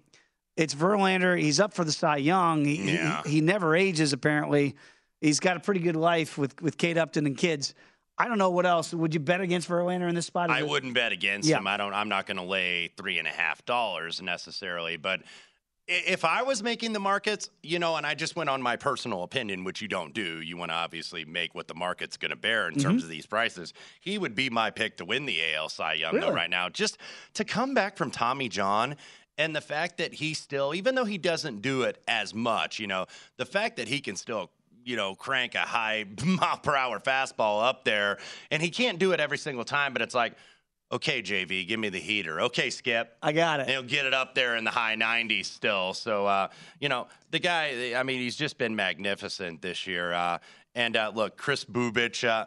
[0.57, 1.39] It's Verlander.
[1.41, 2.65] He's up for the Cy Young.
[2.65, 3.23] He, he- Yeah.
[3.25, 4.77] he never ages apparently.
[5.21, 7.75] He's got a pretty good life with with Kate Upton and kids.
[8.19, 8.93] I don't know what else.
[8.93, 10.51] Would you bet against Verlander in this spot?
[10.51, 11.59] Is I it- wouldn't bet against Yeah.
[11.59, 11.67] him.
[11.67, 11.95] I don't.
[11.95, 15.23] I'm not going to lay three and a half dollars necessarily, but
[15.89, 19.25] if I was making the markets, you know, and I just went on my personal
[19.25, 22.37] opinion, which you don't do, you want to obviously make what the market's going to
[22.37, 22.83] bear in Mm-hmm.
[22.89, 23.73] terms of these prices.
[24.01, 26.69] He would be my pick to win the AL Cy Young though right now.
[26.69, 26.99] Just
[27.35, 28.97] to come back from Tommy John.
[29.39, 32.87] And the fact that he still, even though he doesn't do it as much, you
[32.87, 33.07] know,
[33.39, 34.51] the fact that he can still
[34.85, 38.19] you know, crank a high mile per hour fastball up there.
[38.51, 40.35] And he can't do it every single time, but it's like,
[40.93, 42.43] okay, JV, give me the heater.
[42.43, 43.17] Okay, Skip.
[43.23, 43.63] I got it.
[43.63, 45.95] And he'll get it up there in the high 90s still.
[45.95, 46.49] So, uh,
[46.81, 50.13] you know, the guy, I mean, he's just been magnificent this year.
[50.13, 50.39] Uh,
[50.75, 52.47] and uh, look, Kris Bubic, uh,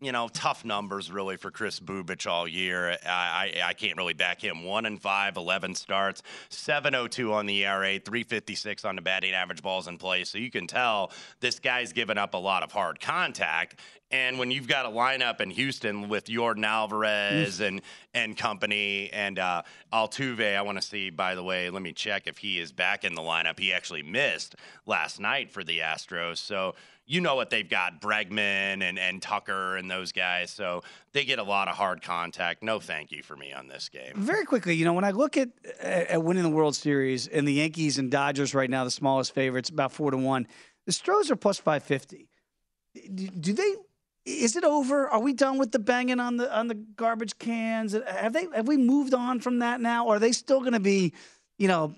[0.00, 2.98] you know, tough numbers really for Kris Bubic all year.
[3.06, 4.64] I, I, I can't really back him.
[4.64, 9.88] One and five, 11 starts, 702 on the ERA, 356 on the batting average balls
[9.88, 10.24] in play.
[10.24, 13.80] So you can tell this guy's given up a lot of hard contact.
[14.10, 17.80] And when you've got a lineup in Houston with Yordan Alvarez and
[18.12, 21.10] and company and uh, Altuve, I want to see.
[21.10, 23.58] By the way, let me check if he is back in the lineup.
[23.58, 24.54] He actually missed
[24.86, 26.76] last night for the Astros, so
[27.06, 30.50] you know what they've got Bregman and, and Tucker and those guys.
[30.50, 30.82] So
[31.12, 32.62] they get a lot of hard contact.
[32.62, 34.12] No thank you for me on this game.
[34.16, 35.50] Very quickly, you know, when I look at
[35.80, 39.68] at winning the World Series and the Yankees and Dodgers right now, the smallest favorites,
[39.68, 40.46] about four to one.
[40.86, 42.28] The Stros are plus five fifty.
[42.94, 43.74] Do, do they?
[44.26, 45.08] Is it over?
[45.08, 47.92] Are we done with the banging on the on the garbage cans?
[47.92, 48.46] Have they?
[48.54, 50.06] Have we moved on from that now?
[50.06, 51.12] Or are they still going to be,
[51.58, 51.94] you know,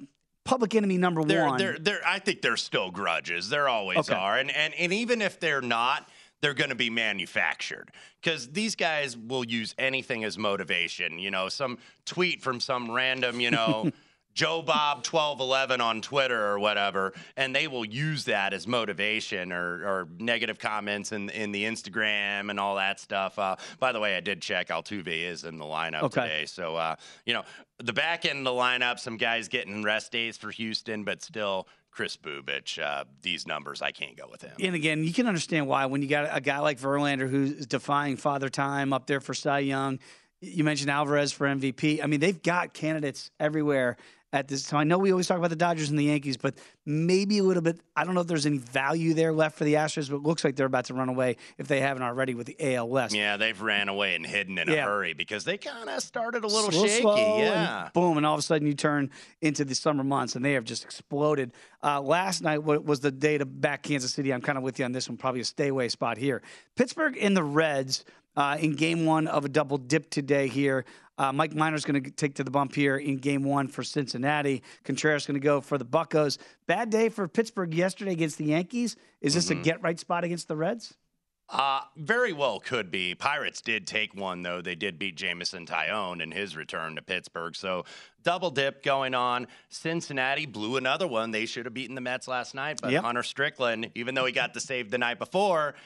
[0.47, 1.59] public enemy number They're, one?
[1.59, 3.49] they're, they're, I think there's still grudges.
[3.51, 4.15] There always Okay.
[4.15, 4.39] are.
[4.39, 6.09] And, and, and even if they're not,
[6.41, 7.91] they're going to be manufactured
[8.23, 11.19] because these guys will use anything as motivation.
[11.19, 13.91] You know, some tweet from some random, you know,
[14.35, 19.83] Joe Bob 1211 on Twitter or whatever, and they will use that as motivation or,
[19.83, 23.39] or negative comments in, in the Instagram and all that stuff.
[23.39, 26.21] Uh, by the way, I did check Altuve is in the lineup Okay.
[26.21, 26.45] today.
[26.45, 27.45] So, uh, you know,
[27.83, 31.69] the back end of the lineup, some guys getting rest days for Houston, but still
[31.91, 32.83] Kris Bubic.
[32.83, 34.53] Uh, these numbers, I can't go with him.
[34.61, 38.17] And again, you can understand why when you got a guy like Verlander who's defying
[38.17, 39.99] father time up there for Cy Young.
[40.41, 42.03] You mentioned Alvarez for MVP.
[42.03, 43.97] I mean, they've got candidates everywhere
[44.33, 44.81] at this time.
[44.81, 46.55] I know we always talk about the Dodgers and the Yankees, but
[46.85, 47.81] maybe a little bit.
[47.95, 50.45] I don't know if there's any value there left for the Astros, but it looks
[50.45, 53.15] like they're about to run away if they haven't already with the AL West.
[53.15, 54.83] Yeah, they've ran away and hidden in Yeah.
[54.85, 57.01] a hurry because they kind of started a little Slow, shaky.
[57.03, 57.89] slow, and yeah.
[57.95, 59.11] boom, and all of a sudden you turn
[59.41, 61.53] into the summer months, and they have just exploded.
[61.83, 64.33] Uh, last night was the day to back Kansas City.
[64.35, 66.43] I'm kind of with you on this one, probably a stay away spot here.
[66.75, 68.05] Pittsburgh and the Reds
[68.37, 70.85] uh, in game one of a double dip today here.
[71.19, 74.63] Uh, Mike Minor's going to take to the bump here in game one for Cincinnati.
[74.85, 76.37] Contreras going to go for the Buccos.
[76.67, 78.97] Bad day for Pittsburgh yesterday against the Yankees.
[79.23, 79.61] Is this Mhm.
[79.61, 80.95] a get right spot against the Reds?
[81.49, 83.15] Uh, very well could be.
[83.15, 84.61] Pirates did take one, though.
[84.61, 87.55] They did beat Jameson Taillon in his return to Pittsburgh.
[87.55, 87.85] So
[88.25, 89.47] double dip going on.
[89.69, 91.31] Cincinnati blew another one.
[91.31, 93.05] They should have beaten the Mets last night, but Yep.
[93.05, 95.77] Hunter Strickland, even though he got the save the night before,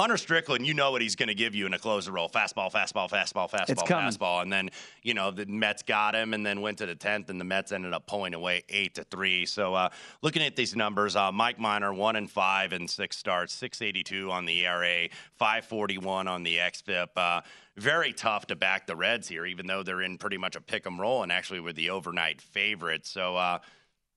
[0.00, 2.72] Hunter Strickland, you know what he's going to give you in a closer role: fastball,
[2.72, 4.70] fastball, fastball, fastball, fastball, and then
[5.02, 7.70] you know the Mets got him, and then went to the tenth, and the Mets
[7.70, 9.44] ended up pulling away eight to three.
[9.44, 9.90] So uh,
[10.22, 14.02] looking at these numbers, uh, Mike Minor one and five and six starts, six eighty
[14.02, 17.08] two on the ERA, five forty one on the xFIP.
[17.14, 17.42] Uh,
[17.76, 20.86] very tough to back the Reds here, even though they're in pretty much a pick
[20.86, 23.06] 'em roll, and actually were the overnight favorite.
[23.06, 23.60] So.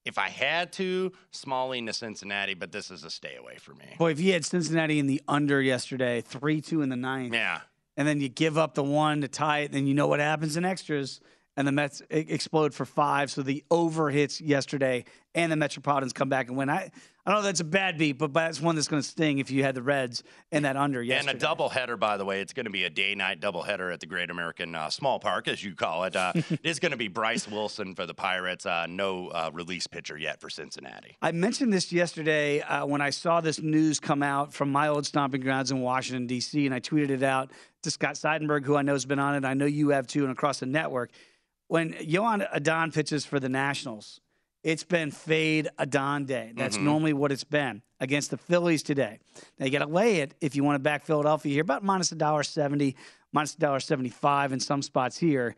[0.06, 3.86] If I had to, Smalling to Cincinnati, but this is a stay away for me.
[3.97, 7.34] Boy, if you had Cincinnati in the under yesterday, 3 2 in the ninth.
[7.34, 7.62] Yeah.
[7.95, 10.58] and then you give up the one to tie it, then you know what happens
[10.58, 11.22] in extras.
[11.56, 13.30] And the Mets explode for five.
[13.30, 16.69] So the over hits yesterday, and the Metropolitans come back and win.
[16.69, 16.91] I,
[17.25, 19.49] I don't know that's a bad beat, but that's one that's going to sting if
[19.49, 21.31] you had the Reds and that under yesterday.
[21.31, 22.41] And a double header, by the way.
[22.41, 25.19] It's going to be a day night double header at the Great American uh, Small
[25.19, 26.15] Park, as you call it.
[26.17, 28.65] Uh, it is going to be Bryce Wilson for the Pirates.
[28.65, 31.15] Uh, no uh, release pitcher yet for Cincinnati.
[31.21, 35.05] I mentioned this yesterday uh, when I saw this news come out from my old
[35.05, 37.51] stomping grounds in Washington, D.C., and I tweeted it out
[37.84, 39.45] to Scott Seidenberg, who I know has been on it.
[39.45, 41.11] I know you have too, and across the network.
[41.67, 44.19] When Joan Adon pitches for the Nationals,
[44.64, 46.53] it's been fade Adon day.
[46.55, 46.84] That's Mhm.
[46.84, 49.20] normally what it's been against the Phillies today.
[49.59, 52.11] Now you got to lay it if you want to back Philadelphia here, about minus
[52.11, 52.95] a dollar seventy,
[53.32, 55.55] minus a dollar seventy-five in some spots here.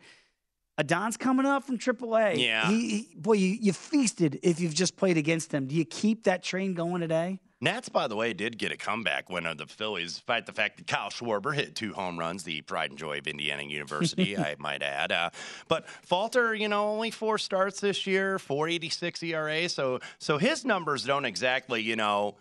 [0.78, 2.34] Adon's coming up from AAA.
[2.36, 2.68] Yeah.
[2.68, 5.66] He, he- boy, you, you feasted if you've just played against him.
[5.66, 7.40] Do you keep that train going today?
[7.60, 10.76] Nats, by the way, did get a comeback win of the Phillies, despite the fact
[10.76, 14.56] that Kyle Schwarber hit two home runs, the pride and joy of Indiana University, I
[14.58, 15.10] might add.
[15.10, 15.30] Uh,
[15.66, 19.68] but Falter, you know, only four starts this year, 486 ERA.
[19.70, 22.36] So, so his numbers don't exactly, you know,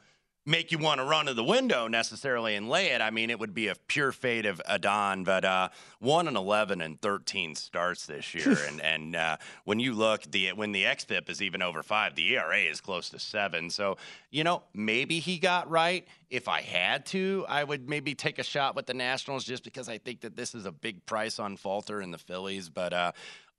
[0.46, 3.02] make you want to run to the window necessarily and lay it.
[3.02, 5.70] I mean, it would be a pure fate of Adon, but uh,
[6.00, 10.54] one and eleven and thirteen starts this year, and and uh, when you look the
[10.54, 13.70] when the xFIP is even over five, the ERA is close to seven.
[13.70, 13.98] So
[14.30, 16.08] you know maybe he got right.
[16.30, 19.88] If I had to, I would maybe take a shot with the Nationals just because
[19.88, 22.94] I think that this is a big price on Falter and the Phillies, but.
[22.94, 23.12] Uh,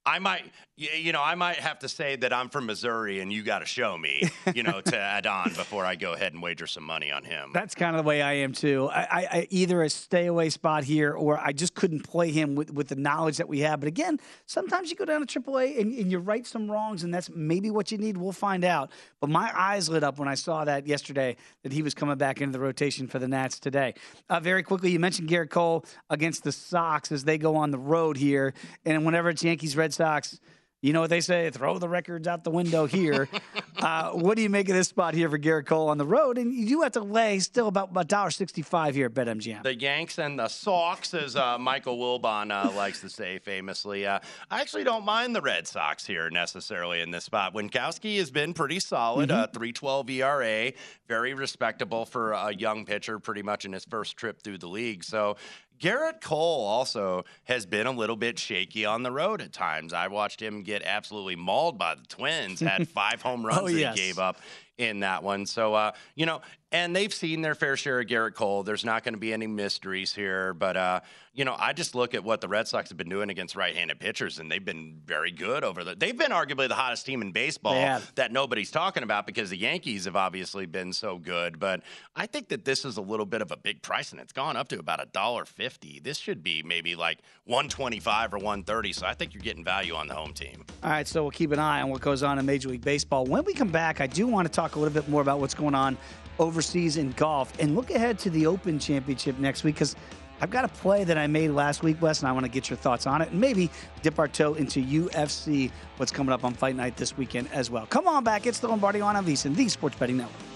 [0.06, 0.44] I might,
[0.76, 3.64] you know, I might have to say that I'm from Missouri and you got to
[3.64, 7.10] show me, you know, to add on before I go ahead and wager some money
[7.10, 7.50] on him.
[7.52, 8.88] That's kind of the way I am too.
[8.92, 12.54] I, I, I either a stay away spot here or I just couldn't play him
[12.54, 13.80] with, with the knowledge that we have.
[13.80, 17.12] But again, sometimes you go down to AAA and, and you right some wrongs, and
[17.12, 18.16] that's maybe what you need.
[18.16, 18.92] We'll find out.
[19.20, 22.40] But my eyes lit up when I saw that yesterday that he was coming back
[22.40, 23.94] into the rotation for the Nats today.
[24.30, 27.78] Uh, very quickly, you mentioned Gerrit Cole against the Sox as they go on the
[27.78, 28.54] road here,
[28.84, 30.38] and whenever it's Yankees Red Sox.
[30.82, 31.50] You know what they say?
[31.50, 33.28] Throw the records out the window here.
[33.78, 36.38] uh, what do you make of this spot here for Gerrit Cole on the road?
[36.38, 39.62] And you do have to lay still about a dollar sixty-five here at BetMGM.
[39.64, 44.06] The Yanks and the Sox, as uh, Michael Wilbon uh, likes to say famously.
[44.06, 44.20] Uh,
[44.50, 47.54] I actually don't mind the Red Sox here necessarily in this spot.
[47.54, 49.40] Winckowski has been pretty solid, Mm-hmm.
[49.44, 50.72] uh, 312 ERA,
[51.08, 55.02] very respectable for a young pitcher, pretty much in his first trip through the league.
[55.02, 55.36] So
[55.80, 59.92] Gerrit Cole also has been a little bit shaky on the road at times.
[59.92, 63.66] I watched him get absolutely mauled by the Twins, had five home oh, runs Oh,
[63.66, 63.94] that yes.
[63.98, 64.36] he gave up
[64.78, 65.46] in that one.
[65.46, 66.40] So, uh, you know,
[66.72, 68.62] and they've seen their fair share of Gerrit Cole.
[68.62, 70.52] There's not going to be any mysteries here.
[70.52, 71.00] But, uh,
[71.32, 73.74] you know, I just look at what the Red Sox have been doing against right
[73.74, 75.94] handed pitchers, and they've been very good over the.
[75.94, 80.06] They've been arguably the hottest team in baseball that nobody's talking about because the Yankees
[80.06, 81.58] have obviously been so good.
[81.60, 81.82] But
[82.16, 84.56] I think that this is a little bit of a big price, and it's gone
[84.56, 86.00] up to about a dollar fifty.
[86.02, 88.92] This should be maybe like one twenty five or one thirty.
[88.92, 90.64] So I think you're getting value on the home team.
[90.82, 93.24] All right, so we'll keep an eye on what goes on in Major League Baseball.
[93.24, 95.54] When we come back, I do want to talk a little bit more about what's
[95.54, 95.96] going on
[96.38, 99.96] overseas in golf and look ahead to the Open Championship next week because
[100.40, 102.68] I've got a play that I made last week, Wes, and I want to get
[102.68, 103.70] your thoughts on it and maybe
[104.02, 107.86] dip our toe into UFC, what's coming up on Fight Night this weekend as well.
[107.86, 108.46] Come on back.
[108.46, 110.55] It's the Lombardi on VSiN, the Sports Betting Network.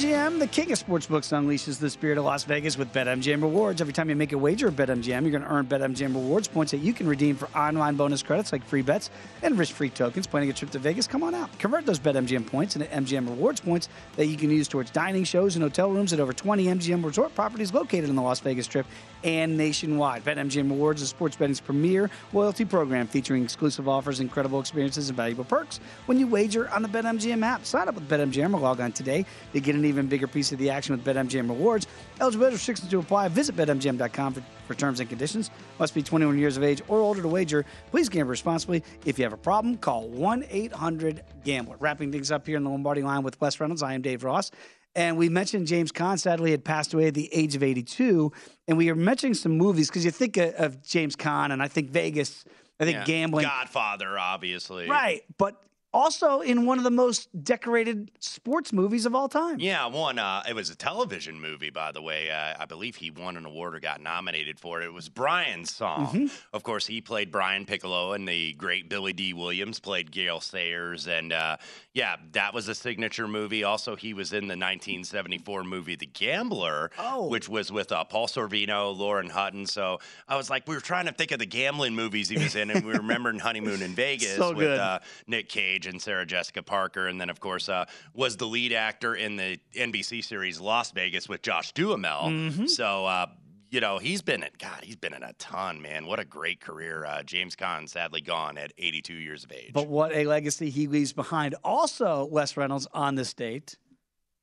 [0.00, 3.82] BetMGM, the king of sportsbooks, unleashes the spirit of Las Vegas with BetMGM rewards.
[3.82, 6.72] Every time you make a wager at BetMGM, you're going to earn BetMGM rewards points
[6.72, 9.10] that you can redeem for online bonus credits like free bets
[9.42, 10.26] and risk-free tokens.
[10.26, 11.06] Planning a trip to Vegas?
[11.06, 11.50] Come on out.
[11.58, 15.56] Convert those BetMGM points into MGM rewards points that you can use towards dining, shows,
[15.56, 18.86] and hotel rooms at over 20 MGM resort properties located in the Las Vegas Strip
[19.24, 20.24] and nationwide.
[20.24, 25.44] BetMGM Rewards is sports betting's premier loyalty program featuring exclusive offers, incredible experiences, and valuable
[25.44, 27.64] perks when you wager on the BetMGM app.
[27.64, 30.58] Sign up with BetMGM or log on today to get an even bigger piece of
[30.58, 31.86] the action with BetMGM Rewards.
[32.20, 33.28] Eligibility restrictions to apply.
[33.28, 35.50] Visit BetMGM.com for, for terms and conditions.
[35.78, 37.64] Must be 21 years of age or older to wager.
[37.90, 38.82] Please gamble responsibly.
[39.04, 41.76] If you have a problem, call 1 800 Gambler.
[41.78, 44.50] Wrapping things up here in the Lombardi line with Wes Reynolds, I am Dave Ross.
[44.94, 48.32] And we mentioned James Caan sadly had passed away at the age of 82.
[48.66, 51.68] And we are mentioning some movies because you think of, of James Caan and I
[51.68, 52.44] think Vegas,
[52.80, 53.04] I think Yeah.
[53.04, 53.44] gambling.
[53.46, 54.88] Godfather, obviously.
[54.88, 55.22] Right.
[55.38, 55.62] But
[55.92, 59.58] also in one of the most decorated sports movies of all time.
[59.60, 60.18] Yeah, one.
[60.18, 62.30] Uh, it was a television movie, by the way.
[62.30, 64.84] Uh, I believe he won an award or got nominated for it.
[64.84, 66.06] It was Brian's song.
[66.06, 66.30] Mhm.
[66.52, 71.06] Of course, he played Brian Piccolo, and the great Billy Dee Williams played Gale Sayers.
[71.08, 71.56] And uh,
[71.92, 73.64] yeah, that was a signature movie.
[73.64, 77.26] Also, he was in the 1974 movie The Gambler, Oh.
[77.28, 79.66] which was with uh, Paul Sorvino, Lauren Hutton.
[79.66, 82.54] So I was like, we were trying to think of the gambling movies he was
[82.54, 86.62] in, and we remembered Honeymoon in Vegas So with uh, Nick Cage and Sarah Jessica
[86.62, 90.90] Parker, and then of course uh, was the lead actor in the NBC series Las
[90.92, 92.28] Vegas with Josh Duhamel.
[92.30, 92.68] Mhm.
[92.68, 93.26] So uh,
[93.70, 96.06] you know he's been in God, he's been in a ton, man.
[96.06, 97.04] What a great career.
[97.04, 99.72] Uh, James Caan sadly gone at 82 years of age.
[99.72, 101.54] But what a legacy he leaves behind.
[101.62, 103.76] Also, Wes Reynolds on this date,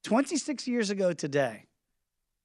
[0.03, 1.65] 26 years ago today,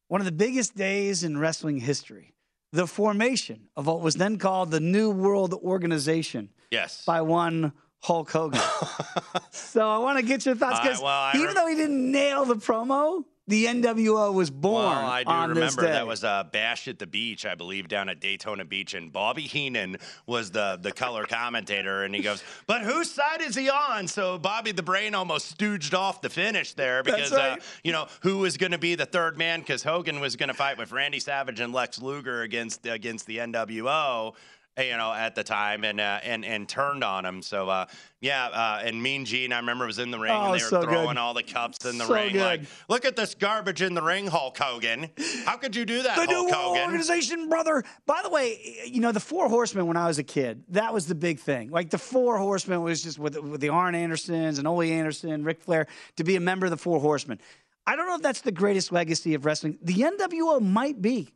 [0.09, 2.35] one of the biggest days in wrestling history,
[2.73, 7.05] the formation of what was then called the New World Organization Yes.
[7.05, 7.73] by one
[8.03, 8.61] Hulk Hogan.
[9.51, 12.11] so I want to get your thoughts I- because well, even rem- though he didn't
[12.11, 15.93] nail the promo, the NWO was born Well, I do on this remember day.
[15.93, 19.43] that was uh, Bash at the Beach, I believe, down at Daytona Beach, and Bobby
[19.43, 19.97] Heenan
[20.27, 24.39] was the the color commentator, and he goes, "But whose side is he on?" So
[24.39, 27.59] Bobby the Brain almost stooged off the finish there because right.
[27.59, 30.49] uh, you know who was going to be the third man because Hogan was going
[30.49, 34.35] to fight with Randy Savage and Lex Luger against against the NWO.
[34.79, 37.43] You know, at the time, and uh, and and turned on him.
[37.43, 37.87] So uh,
[38.21, 40.71] yeah, uh, and Mean Gene, I remember was in the ring Oh, and they were
[40.71, 41.17] so throwing good.
[41.19, 42.37] all the cups in the So ring.
[42.37, 42.69] Like, good.
[42.89, 45.11] look at this garbage in the ring, Hulk Hogan.
[45.45, 46.83] How could you do that, The Hulk new Hogan?
[46.83, 47.85] organization, brother.
[48.07, 49.87] By the way, you know the Four Horsemen.
[49.87, 51.71] When I was a kid, that was the big thing.
[51.71, 55.61] Like the Four Horsemen was just with with the Arn Andersons and Ole Anderson, Ric
[55.61, 57.39] Flair, to be a member of the Four Horsemen.
[57.87, 59.77] I don't know if that's the greatest legacy of wrestling.
[59.83, 61.29] The NWO might be.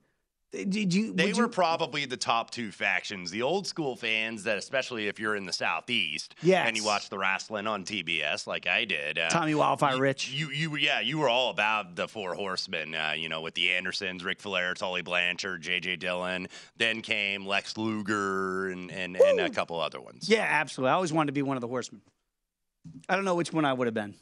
[0.65, 1.13] Did you?
[1.13, 3.31] They were you- probably the top two factions.
[3.31, 6.67] The old school fans that, especially if you're in the southeast, Yes.
[6.69, 9.19] and you watch the wrestling on TBS like I did.
[9.19, 10.31] Uh, Tommy Wildfire Rich.
[10.31, 12.95] You, you, were- yeah, you were all about the Four Horsemen.
[12.95, 15.97] Uh, you know, with the Andersons, Ric Flair, Tully Blanchard, J.J.
[15.97, 16.49] Dillon.
[16.77, 20.29] Then came Lex Luger and and, and a couple other ones.
[20.29, 20.91] Yeah, absolutely.
[20.91, 22.03] I always wanted to be one of the Horsemen.
[23.09, 24.15] I don't know which one I would have been.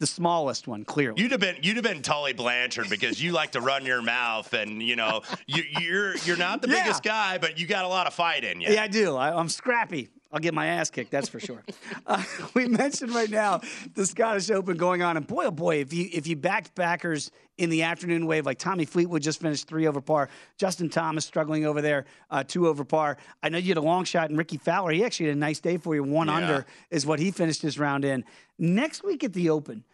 [0.00, 1.20] The smallest one, clearly.
[1.20, 4.52] You'd have been you'd have been Tully Blanchard because you like to run your mouth
[4.52, 6.84] and you know you, you're you're not the Yeah.
[6.84, 8.68] biggest guy, but you got a lot of fight in you.
[8.70, 9.16] Yeah, I do.
[9.16, 10.08] I, I'm scrappy.
[10.30, 11.62] I'll get my ass kicked, that's for sure.
[12.06, 12.22] uh,
[12.54, 13.62] we mentioned right now
[13.94, 17.30] the Scottish Open going on, and boy, oh boy, if you if you backed backers
[17.56, 21.64] in the afternoon wave, like Tommy Fleetwood just finished three over par, Justin Thomas struggling
[21.64, 23.16] over there, uh, two over par.
[23.42, 25.60] I know you had a long shot, and Rickie Fowler, he actually had a nice
[25.60, 26.02] day for you.
[26.02, 26.36] One Yeah.
[26.36, 28.24] under is what he finished his round in.
[28.58, 29.84] Next week at the Open.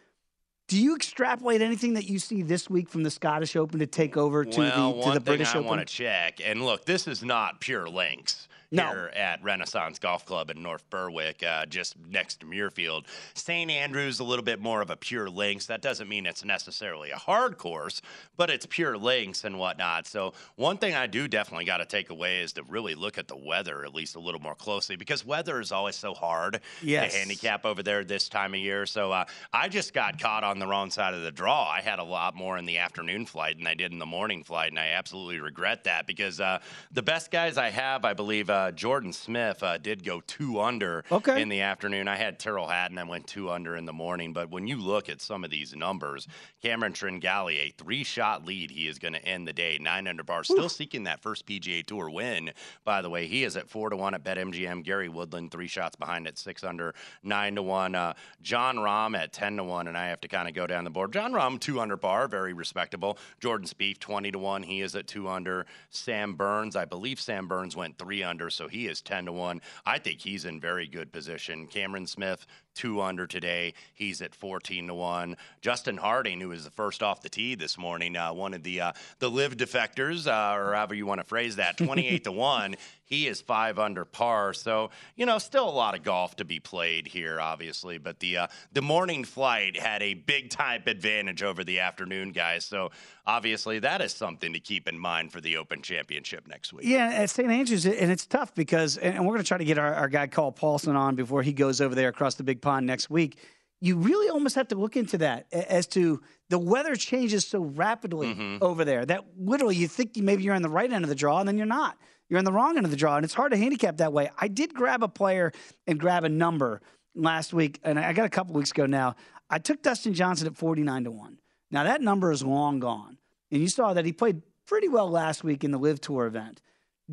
[0.67, 4.17] Do you extrapolate anything that you see this week from the Scottish Open to take
[4.17, 5.65] over to well, the to one the thing British I Open?
[5.69, 8.89] want to check, and look, this is not pure links No.
[8.89, 13.05] here at Renaissance Golf Club in North Berwick, uh, just next to Muirfield.
[13.33, 13.69] St.
[13.71, 15.65] Andrews a little bit more of a pure links.
[15.67, 18.01] That doesn't mean it's necessarily a hard course,
[18.37, 20.07] but it's pure links and whatnot.
[20.07, 23.27] So one thing I do definitely got to take away is to really look at
[23.27, 27.13] the weather at least a little more closely because weather is always so hard Yes.
[27.13, 28.85] to handicap over there this time of year.
[28.85, 31.67] So uh, I just got caught on the wrong side of the draw.
[31.69, 34.43] I had a lot more in the afternoon flight than I did in the morning
[34.43, 36.59] flight, and I absolutely regret that because uh,
[36.91, 41.03] the best guys I have, I believe, uh, Jordan Smith uh, did go two under
[41.11, 41.41] Okay.
[41.41, 42.07] in the afternoon.
[42.07, 44.33] I had Tyrrell Hatton, I went two under in the morning.
[44.33, 46.27] But when you look at some of these numbers,
[46.61, 50.23] Cameron Tringale, a three shot lead, he is going to end the day nine under
[50.23, 52.51] bar, still seeking that first PGA Tour win.
[52.83, 54.83] By the way, he is at four to one at BetMGM.
[54.83, 56.93] Gary Woodland three shots behind at six under,
[57.23, 57.95] nine to one.
[57.95, 60.83] Uh, Jon Rahm at ten to one, and I have to kind of go down
[60.83, 61.13] the board.
[61.13, 63.17] Jon Rahm two under par, very respectable.
[63.39, 65.65] Jordan Spieth twenty to one, he is at two under.
[65.89, 69.61] Sam Burns, I believe Sam Burns went three under, so he is ten to one.
[69.85, 71.67] I think he's in very good position.
[71.67, 72.45] Cameron Smith
[72.75, 73.73] two under today.
[73.93, 75.37] He's at 14 to 1.
[75.61, 78.81] Justin Harding, who was the first off the tee this morning, uh, one of the
[78.81, 82.75] uh, the LIV defectors, uh, or however you want to phrase that, 28 to 1.
[83.07, 84.53] He is five under par.
[84.53, 87.99] So, you know, still a lot of golf to be played here, obviously.
[87.99, 92.65] But the uh, the morning flight had a big time advantage over the afternoon guys.
[92.65, 92.89] So
[93.27, 96.85] obviously that is something to keep in mind for the Open Championship next week.
[96.85, 97.49] Yeah, at St.
[97.49, 100.27] Andrews, and it's tough because, and we're going to try to get our, our guy
[100.27, 103.37] Carl Paulson on before he goes over there across the big pond next week.
[103.81, 108.33] You really almost have to look into that as to the weather changes so rapidly
[108.33, 108.57] Mm-hmm.
[108.63, 111.39] over there that literally you think maybe you're on the right end of the draw
[111.39, 111.97] and then you're not.
[112.29, 114.31] You're on the wrong end of the draw, and it's hard to handicap that way.
[114.39, 115.51] I did grab a player
[115.85, 116.81] and grab a number
[117.13, 119.15] last week, and I got a couple weeks ago now.
[119.47, 121.37] I took Dustin Johnson at 49 to 1.
[121.69, 123.19] Now, that number is long gone.
[123.51, 126.61] And you saw that he played pretty well last week in the LIV Tour event.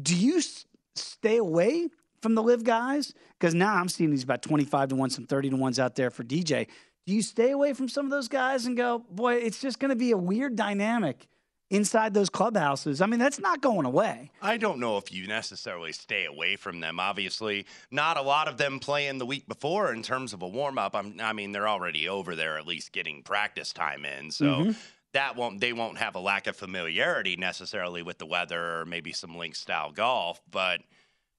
[0.00, 0.64] Do you s-
[0.96, 1.90] stay away
[2.22, 3.12] from the LIV guys?
[3.38, 6.10] Because now I'm seeing these about 25 to 1, some 30 to 1s out there
[6.10, 6.68] for DJ.
[7.04, 9.88] Do you stay away from some of those guys and go, boy, it's just going
[9.90, 11.26] to be a weird dynamic
[11.68, 13.00] inside those clubhouses?
[13.00, 14.30] I mean, that's not going away.
[14.40, 17.00] I don't know if you necessarily stay away from them.
[17.00, 20.78] Obviously, not a lot of them playing the week before in terms of a warm
[20.78, 20.94] up.
[20.94, 24.30] I mean, they're already over there, at least getting practice time in.
[24.30, 24.76] So Mhm.
[25.12, 29.12] that won't they won't have a lack of familiarity necessarily with the weather or maybe
[29.12, 30.82] some link style golf, but.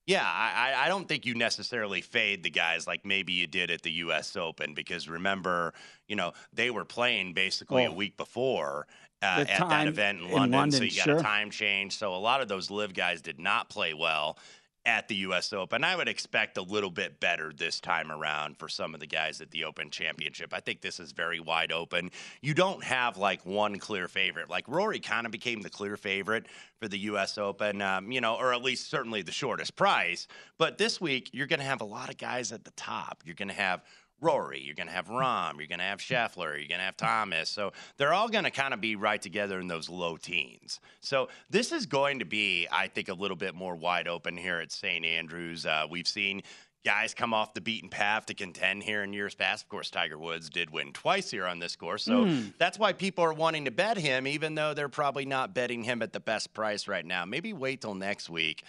[0.05, 3.81] Yeah, I, I- don't think you necessarily fade the guys like maybe you did at
[3.83, 4.35] the U.S.
[4.35, 5.73] Open because remember,
[6.07, 7.93] you know, they were playing basically a Oh.
[7.93, 8.87] week before
[9.21, 11.17] uh, at that event in in London, so you got sure.
[11.19, 11.97] a time change.
[11.97, 14.37] So a lot of those LIV guys did not play well
[14.85, 15.53] at the U.S.
[15.53, 15.83] Open.
[15.83, 19.39] I would expect a little bit better this time around for some of the guys
[19.39, 20.53] at the Open Championship.
[20.53, 22.11] I think this is very wide open.
[22.41, 24.49] You don't have like one clear favorite.
[24.49, 26.47] Like Rory kind of became the clear favorite
[26.79, 27.37] for the U.S.
[27.37, 30.27] Open, um, you know, or at least certainly the shortest price.
[30.57, 33.23] But this week, you're going to have a lot of guys at the top.
[33.25, 33.83] You're going to have
[34.23, 36.97] Rory, you're going to have Rahm, you're going to have Scheffler, you're going to have
[36.97, 37.49] Thomas.
[37.49, 40.79] So they're all going to kind of be right together in those low teens.
[41.01, 44.59] So this is going to be, I think, a little bit more wide open here
[44.59, 45.05] at St.
[45.05, 45.65] Andrews.
[45.65, 46.41] Uh, we've seen
[46.85, 49.63] guys come off the beaten path to contend here in years past.
[49.63, 52.03] Of course, Tiger Woods did win twice here on this course.
[52.03, 52.53] So Mm.
[52.57, 56.01] that's why people are wanting to bet him, even though they're probably not betting him
[56.01, 57.23] at the best price right now.
[57.23, 58.63] Maybe wait till next week.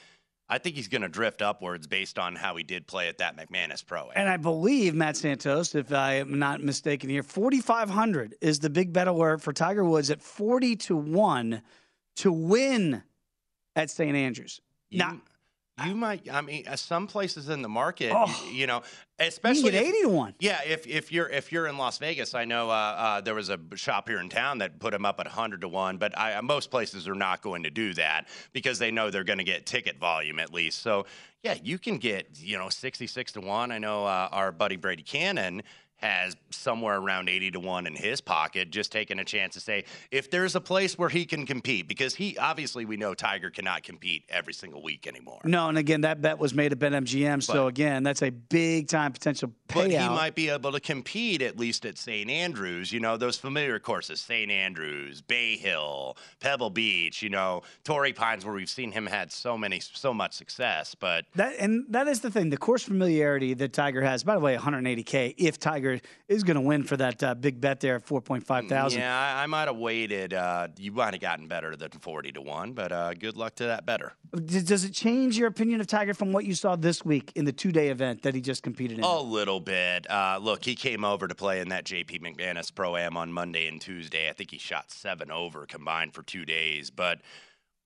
[0.49, 3.37] I think he's going to drift upwards based on how he did play at that
[3.37, 4.11] McManus Pro.
[4.11, 8.93] And I believe Matt Santos, if I am not mistaken here, 4,500 is the big
[8.93, 11.63] bet alert for Tiger Woods at 40 to 1
[12.17, 13.03] to win
[13.75, 14.15] at St.
[14.15, 14.61] Andrews.
[14.91, 15.21] You, now,
[15.87, 16.31] you might.
[16.33, 18.27] I mean, uh, some places in the market, Oh.
[18.47, 18.83] you, you know,
[19.19, 20.35] especially get if- 80 to 1.
[20.39, 23.49] Yeah, if if you're if you're in Las Vegas, I know uh, uh, there was
[23.51, 26.41] a shop here in town that put them up at 100 to one, but I,
[26.41, 29.67] most places are not going to do that because they know they're going to get
[29.67, 30.81] ticket volume at least.
[30.83, 31.07] So
[31.43, 33.73] yeah, you can get you know 66 to one.
[33.73, 35.63] I know uh, our buddy Brady Kannon
[35.97, 39.85] has somewhere around 80 to 1 in his pocket just taking a chance to say
[40.11, 43.83] if there's a place where he can compete because he obviously we know Tiger cannot
[43.83, 45.41] compete every single week anymore.
[45.45, 47.43] No, and again, that bet was made at BetMGM.
[47.43, 49.75] So again, that's a big time potential payout.
[49.75, 52.31] But he might be able to compete at least at St.
[52.31, 54.51] Andrews, you know, those familiar courses, St.
[54.51, 59.57] Andrews, Bay Hill, Pebble Beach, you know, Torrey Pines, where we've seen him had so
[59.57, 60.95] many, so much success.
[60.95, 62.51] But That and that is the thing.
[62.51, 64.25] The course familiarity that Tiger has.
[64.25, 65.35] By the way, 180k.
[65.39, 65.84] If Tiger
[66.29, 69.01] is going to win for that uh, big bet there at 4.5 thousand.
[69.01, 70.33] yeah, I, I might have waited.
[70.35, 73.65] Uh, you might have gotten better than 40 to 1, but uh, good luck to
[73.67, 74.13] that better.
[74.35, 77.45] D- Does it change your opinion of Tiger from what you saw this week in
[77.45, 79.05] the two day event that he just competed in?
[79.05, 80.11] A little bit.
[80.11, 83.67] Uh, look, he came over to play in that JP McManus Pro Am on Monday
[83.69, 84.29] and Tuesday.
[84.29, 86.91] I think he shot seven over combined for two days.
[86.91, 87.21] But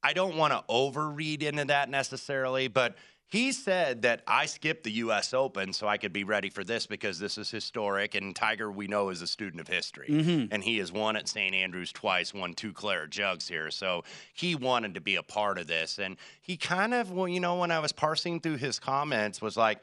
[0.03, 2.69] I don't want to overread into that necessarily.
[2.69, 2.97] But
[3.31, 5.35] he said that I skipped the U.S.
[5.35, 8.15] Open so I could be ready for this because this is historic.
[8.15, 10.09] And Tiger, we know, is a student of history.
[10.09, 10.49] Mhm.
[10.51, 11.55] And he has won at St.
[11.55, 13.71] Andrews twice, won two Claret Jugs here.
[13.71, 14.03] So
[14.33, 15.99] he wanted to be a part of this.
[15.99, 19.59] And he kind of, well, you know, when I was parsing through his comments, was
[19.59, 19.81] like,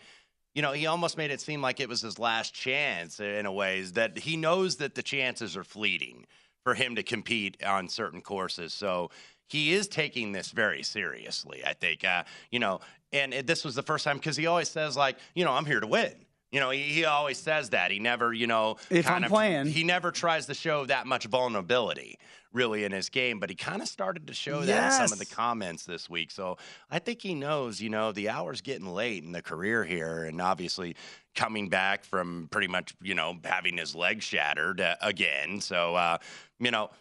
[0.56, 3.52] you know, he almost made it seem like it was his last chance in a
[3.52, 6.26] way, is that he knows that the chances are fleeting
[6.64, 8.74] for him to compete on certain courses.
[8.74, 9.12] So
[9.48, 12.04] he is taking this very seriously, I think.
[12.04, 12.80] Uh, you know,
[13.14, 15.66] and it, this was the first time because he always says, like, you know, I'm
[15.66, 16.14] here to win.
[16.52, 17.92] You know, he, he always says that.
[17.92, 19.66] He never, you know, If kind I'm of- playing.
[19.68, 22.18] he never tries to show that much vulnerability
[22.54, 25.20] really in his game, but he kind of started to show that in some of
[25.20, 26.32] the comments this week.
[26.32, 26.58] So
[26.90, 30.42] I think he knows, you know, the hour's getting late in the career here, and
[30.42, 30.96] obviously
[31.36, 35.60] coming back from pretty much, you know, having his leg shattered uh, again.
[35.60, 36.20] So, uh,
[36.60, 36.92] you know,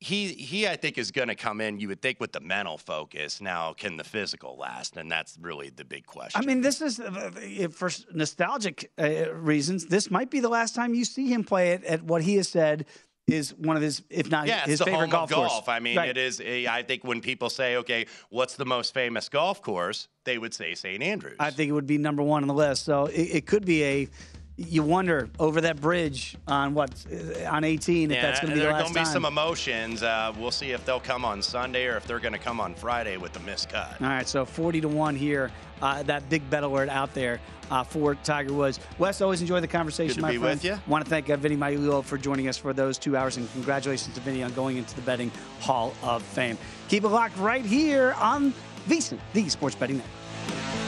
[0.00, 1.78] he he I think is going to come in.
[1.80, 3.40] You would think with the mental focus.
[3.40, 4.96] Now, can the physical last?
[4.96, 6.40] And that's really the big question.
[6.40, 9.86] I mean, this is uh, for nostalgic uh, reasons.
[9.86, 12.48] This might be the last time you see him play it at what he has
[12.48, 12.86] said
[13.26, 15.50] is one of his, if not yeah, his favorite golf golf.
[15.52, 15.68] course.
[15.68, 16.08] I mean, Right.
[16.08, 16.40] it is.
[16.40, 20.54] eh, I think when people say, "Okay, what's the most famous golf course?" they would
[20.54, 21.02] say St.
[21.02, 21.36] Andrews.
[21.40, 22.84] I think it would be number one on the list.
[22.84, 24.08] So it, it could be a.
[24.60, 26.90] You wonder over that bridge on what
[27.46, 30.02] on 18 if that's going to be the there last going to be some emotions.
[30.02, 32.74] Uh, we'll see if they'll come on Sunday or if they're going to come on
[32.74, 34.00] Friday with the miscut.
[34.02, 35.52] All right, so 40 to 1 here.
[35.80, 37.38] Uh, that big bet alert out there
[37.70, 38.80] uh, for Tiger Woods.
[38.98, 40.56] Wes, always enjoy the conversation, Good to my be friend.
[40.56, 40.78] with ya.
[40.88, 44.12] Want to thank uh, Vinny Magliulo for joining us for those two hours, and congratulations
[44.16, 45.30] to Vinny on going into the Betting
[45.60, 46.58] Hall of Fame.
[46.88, 48.52] Keep it locked right here on
[48.88, 50.87] VSiN, the Sports Betting Network.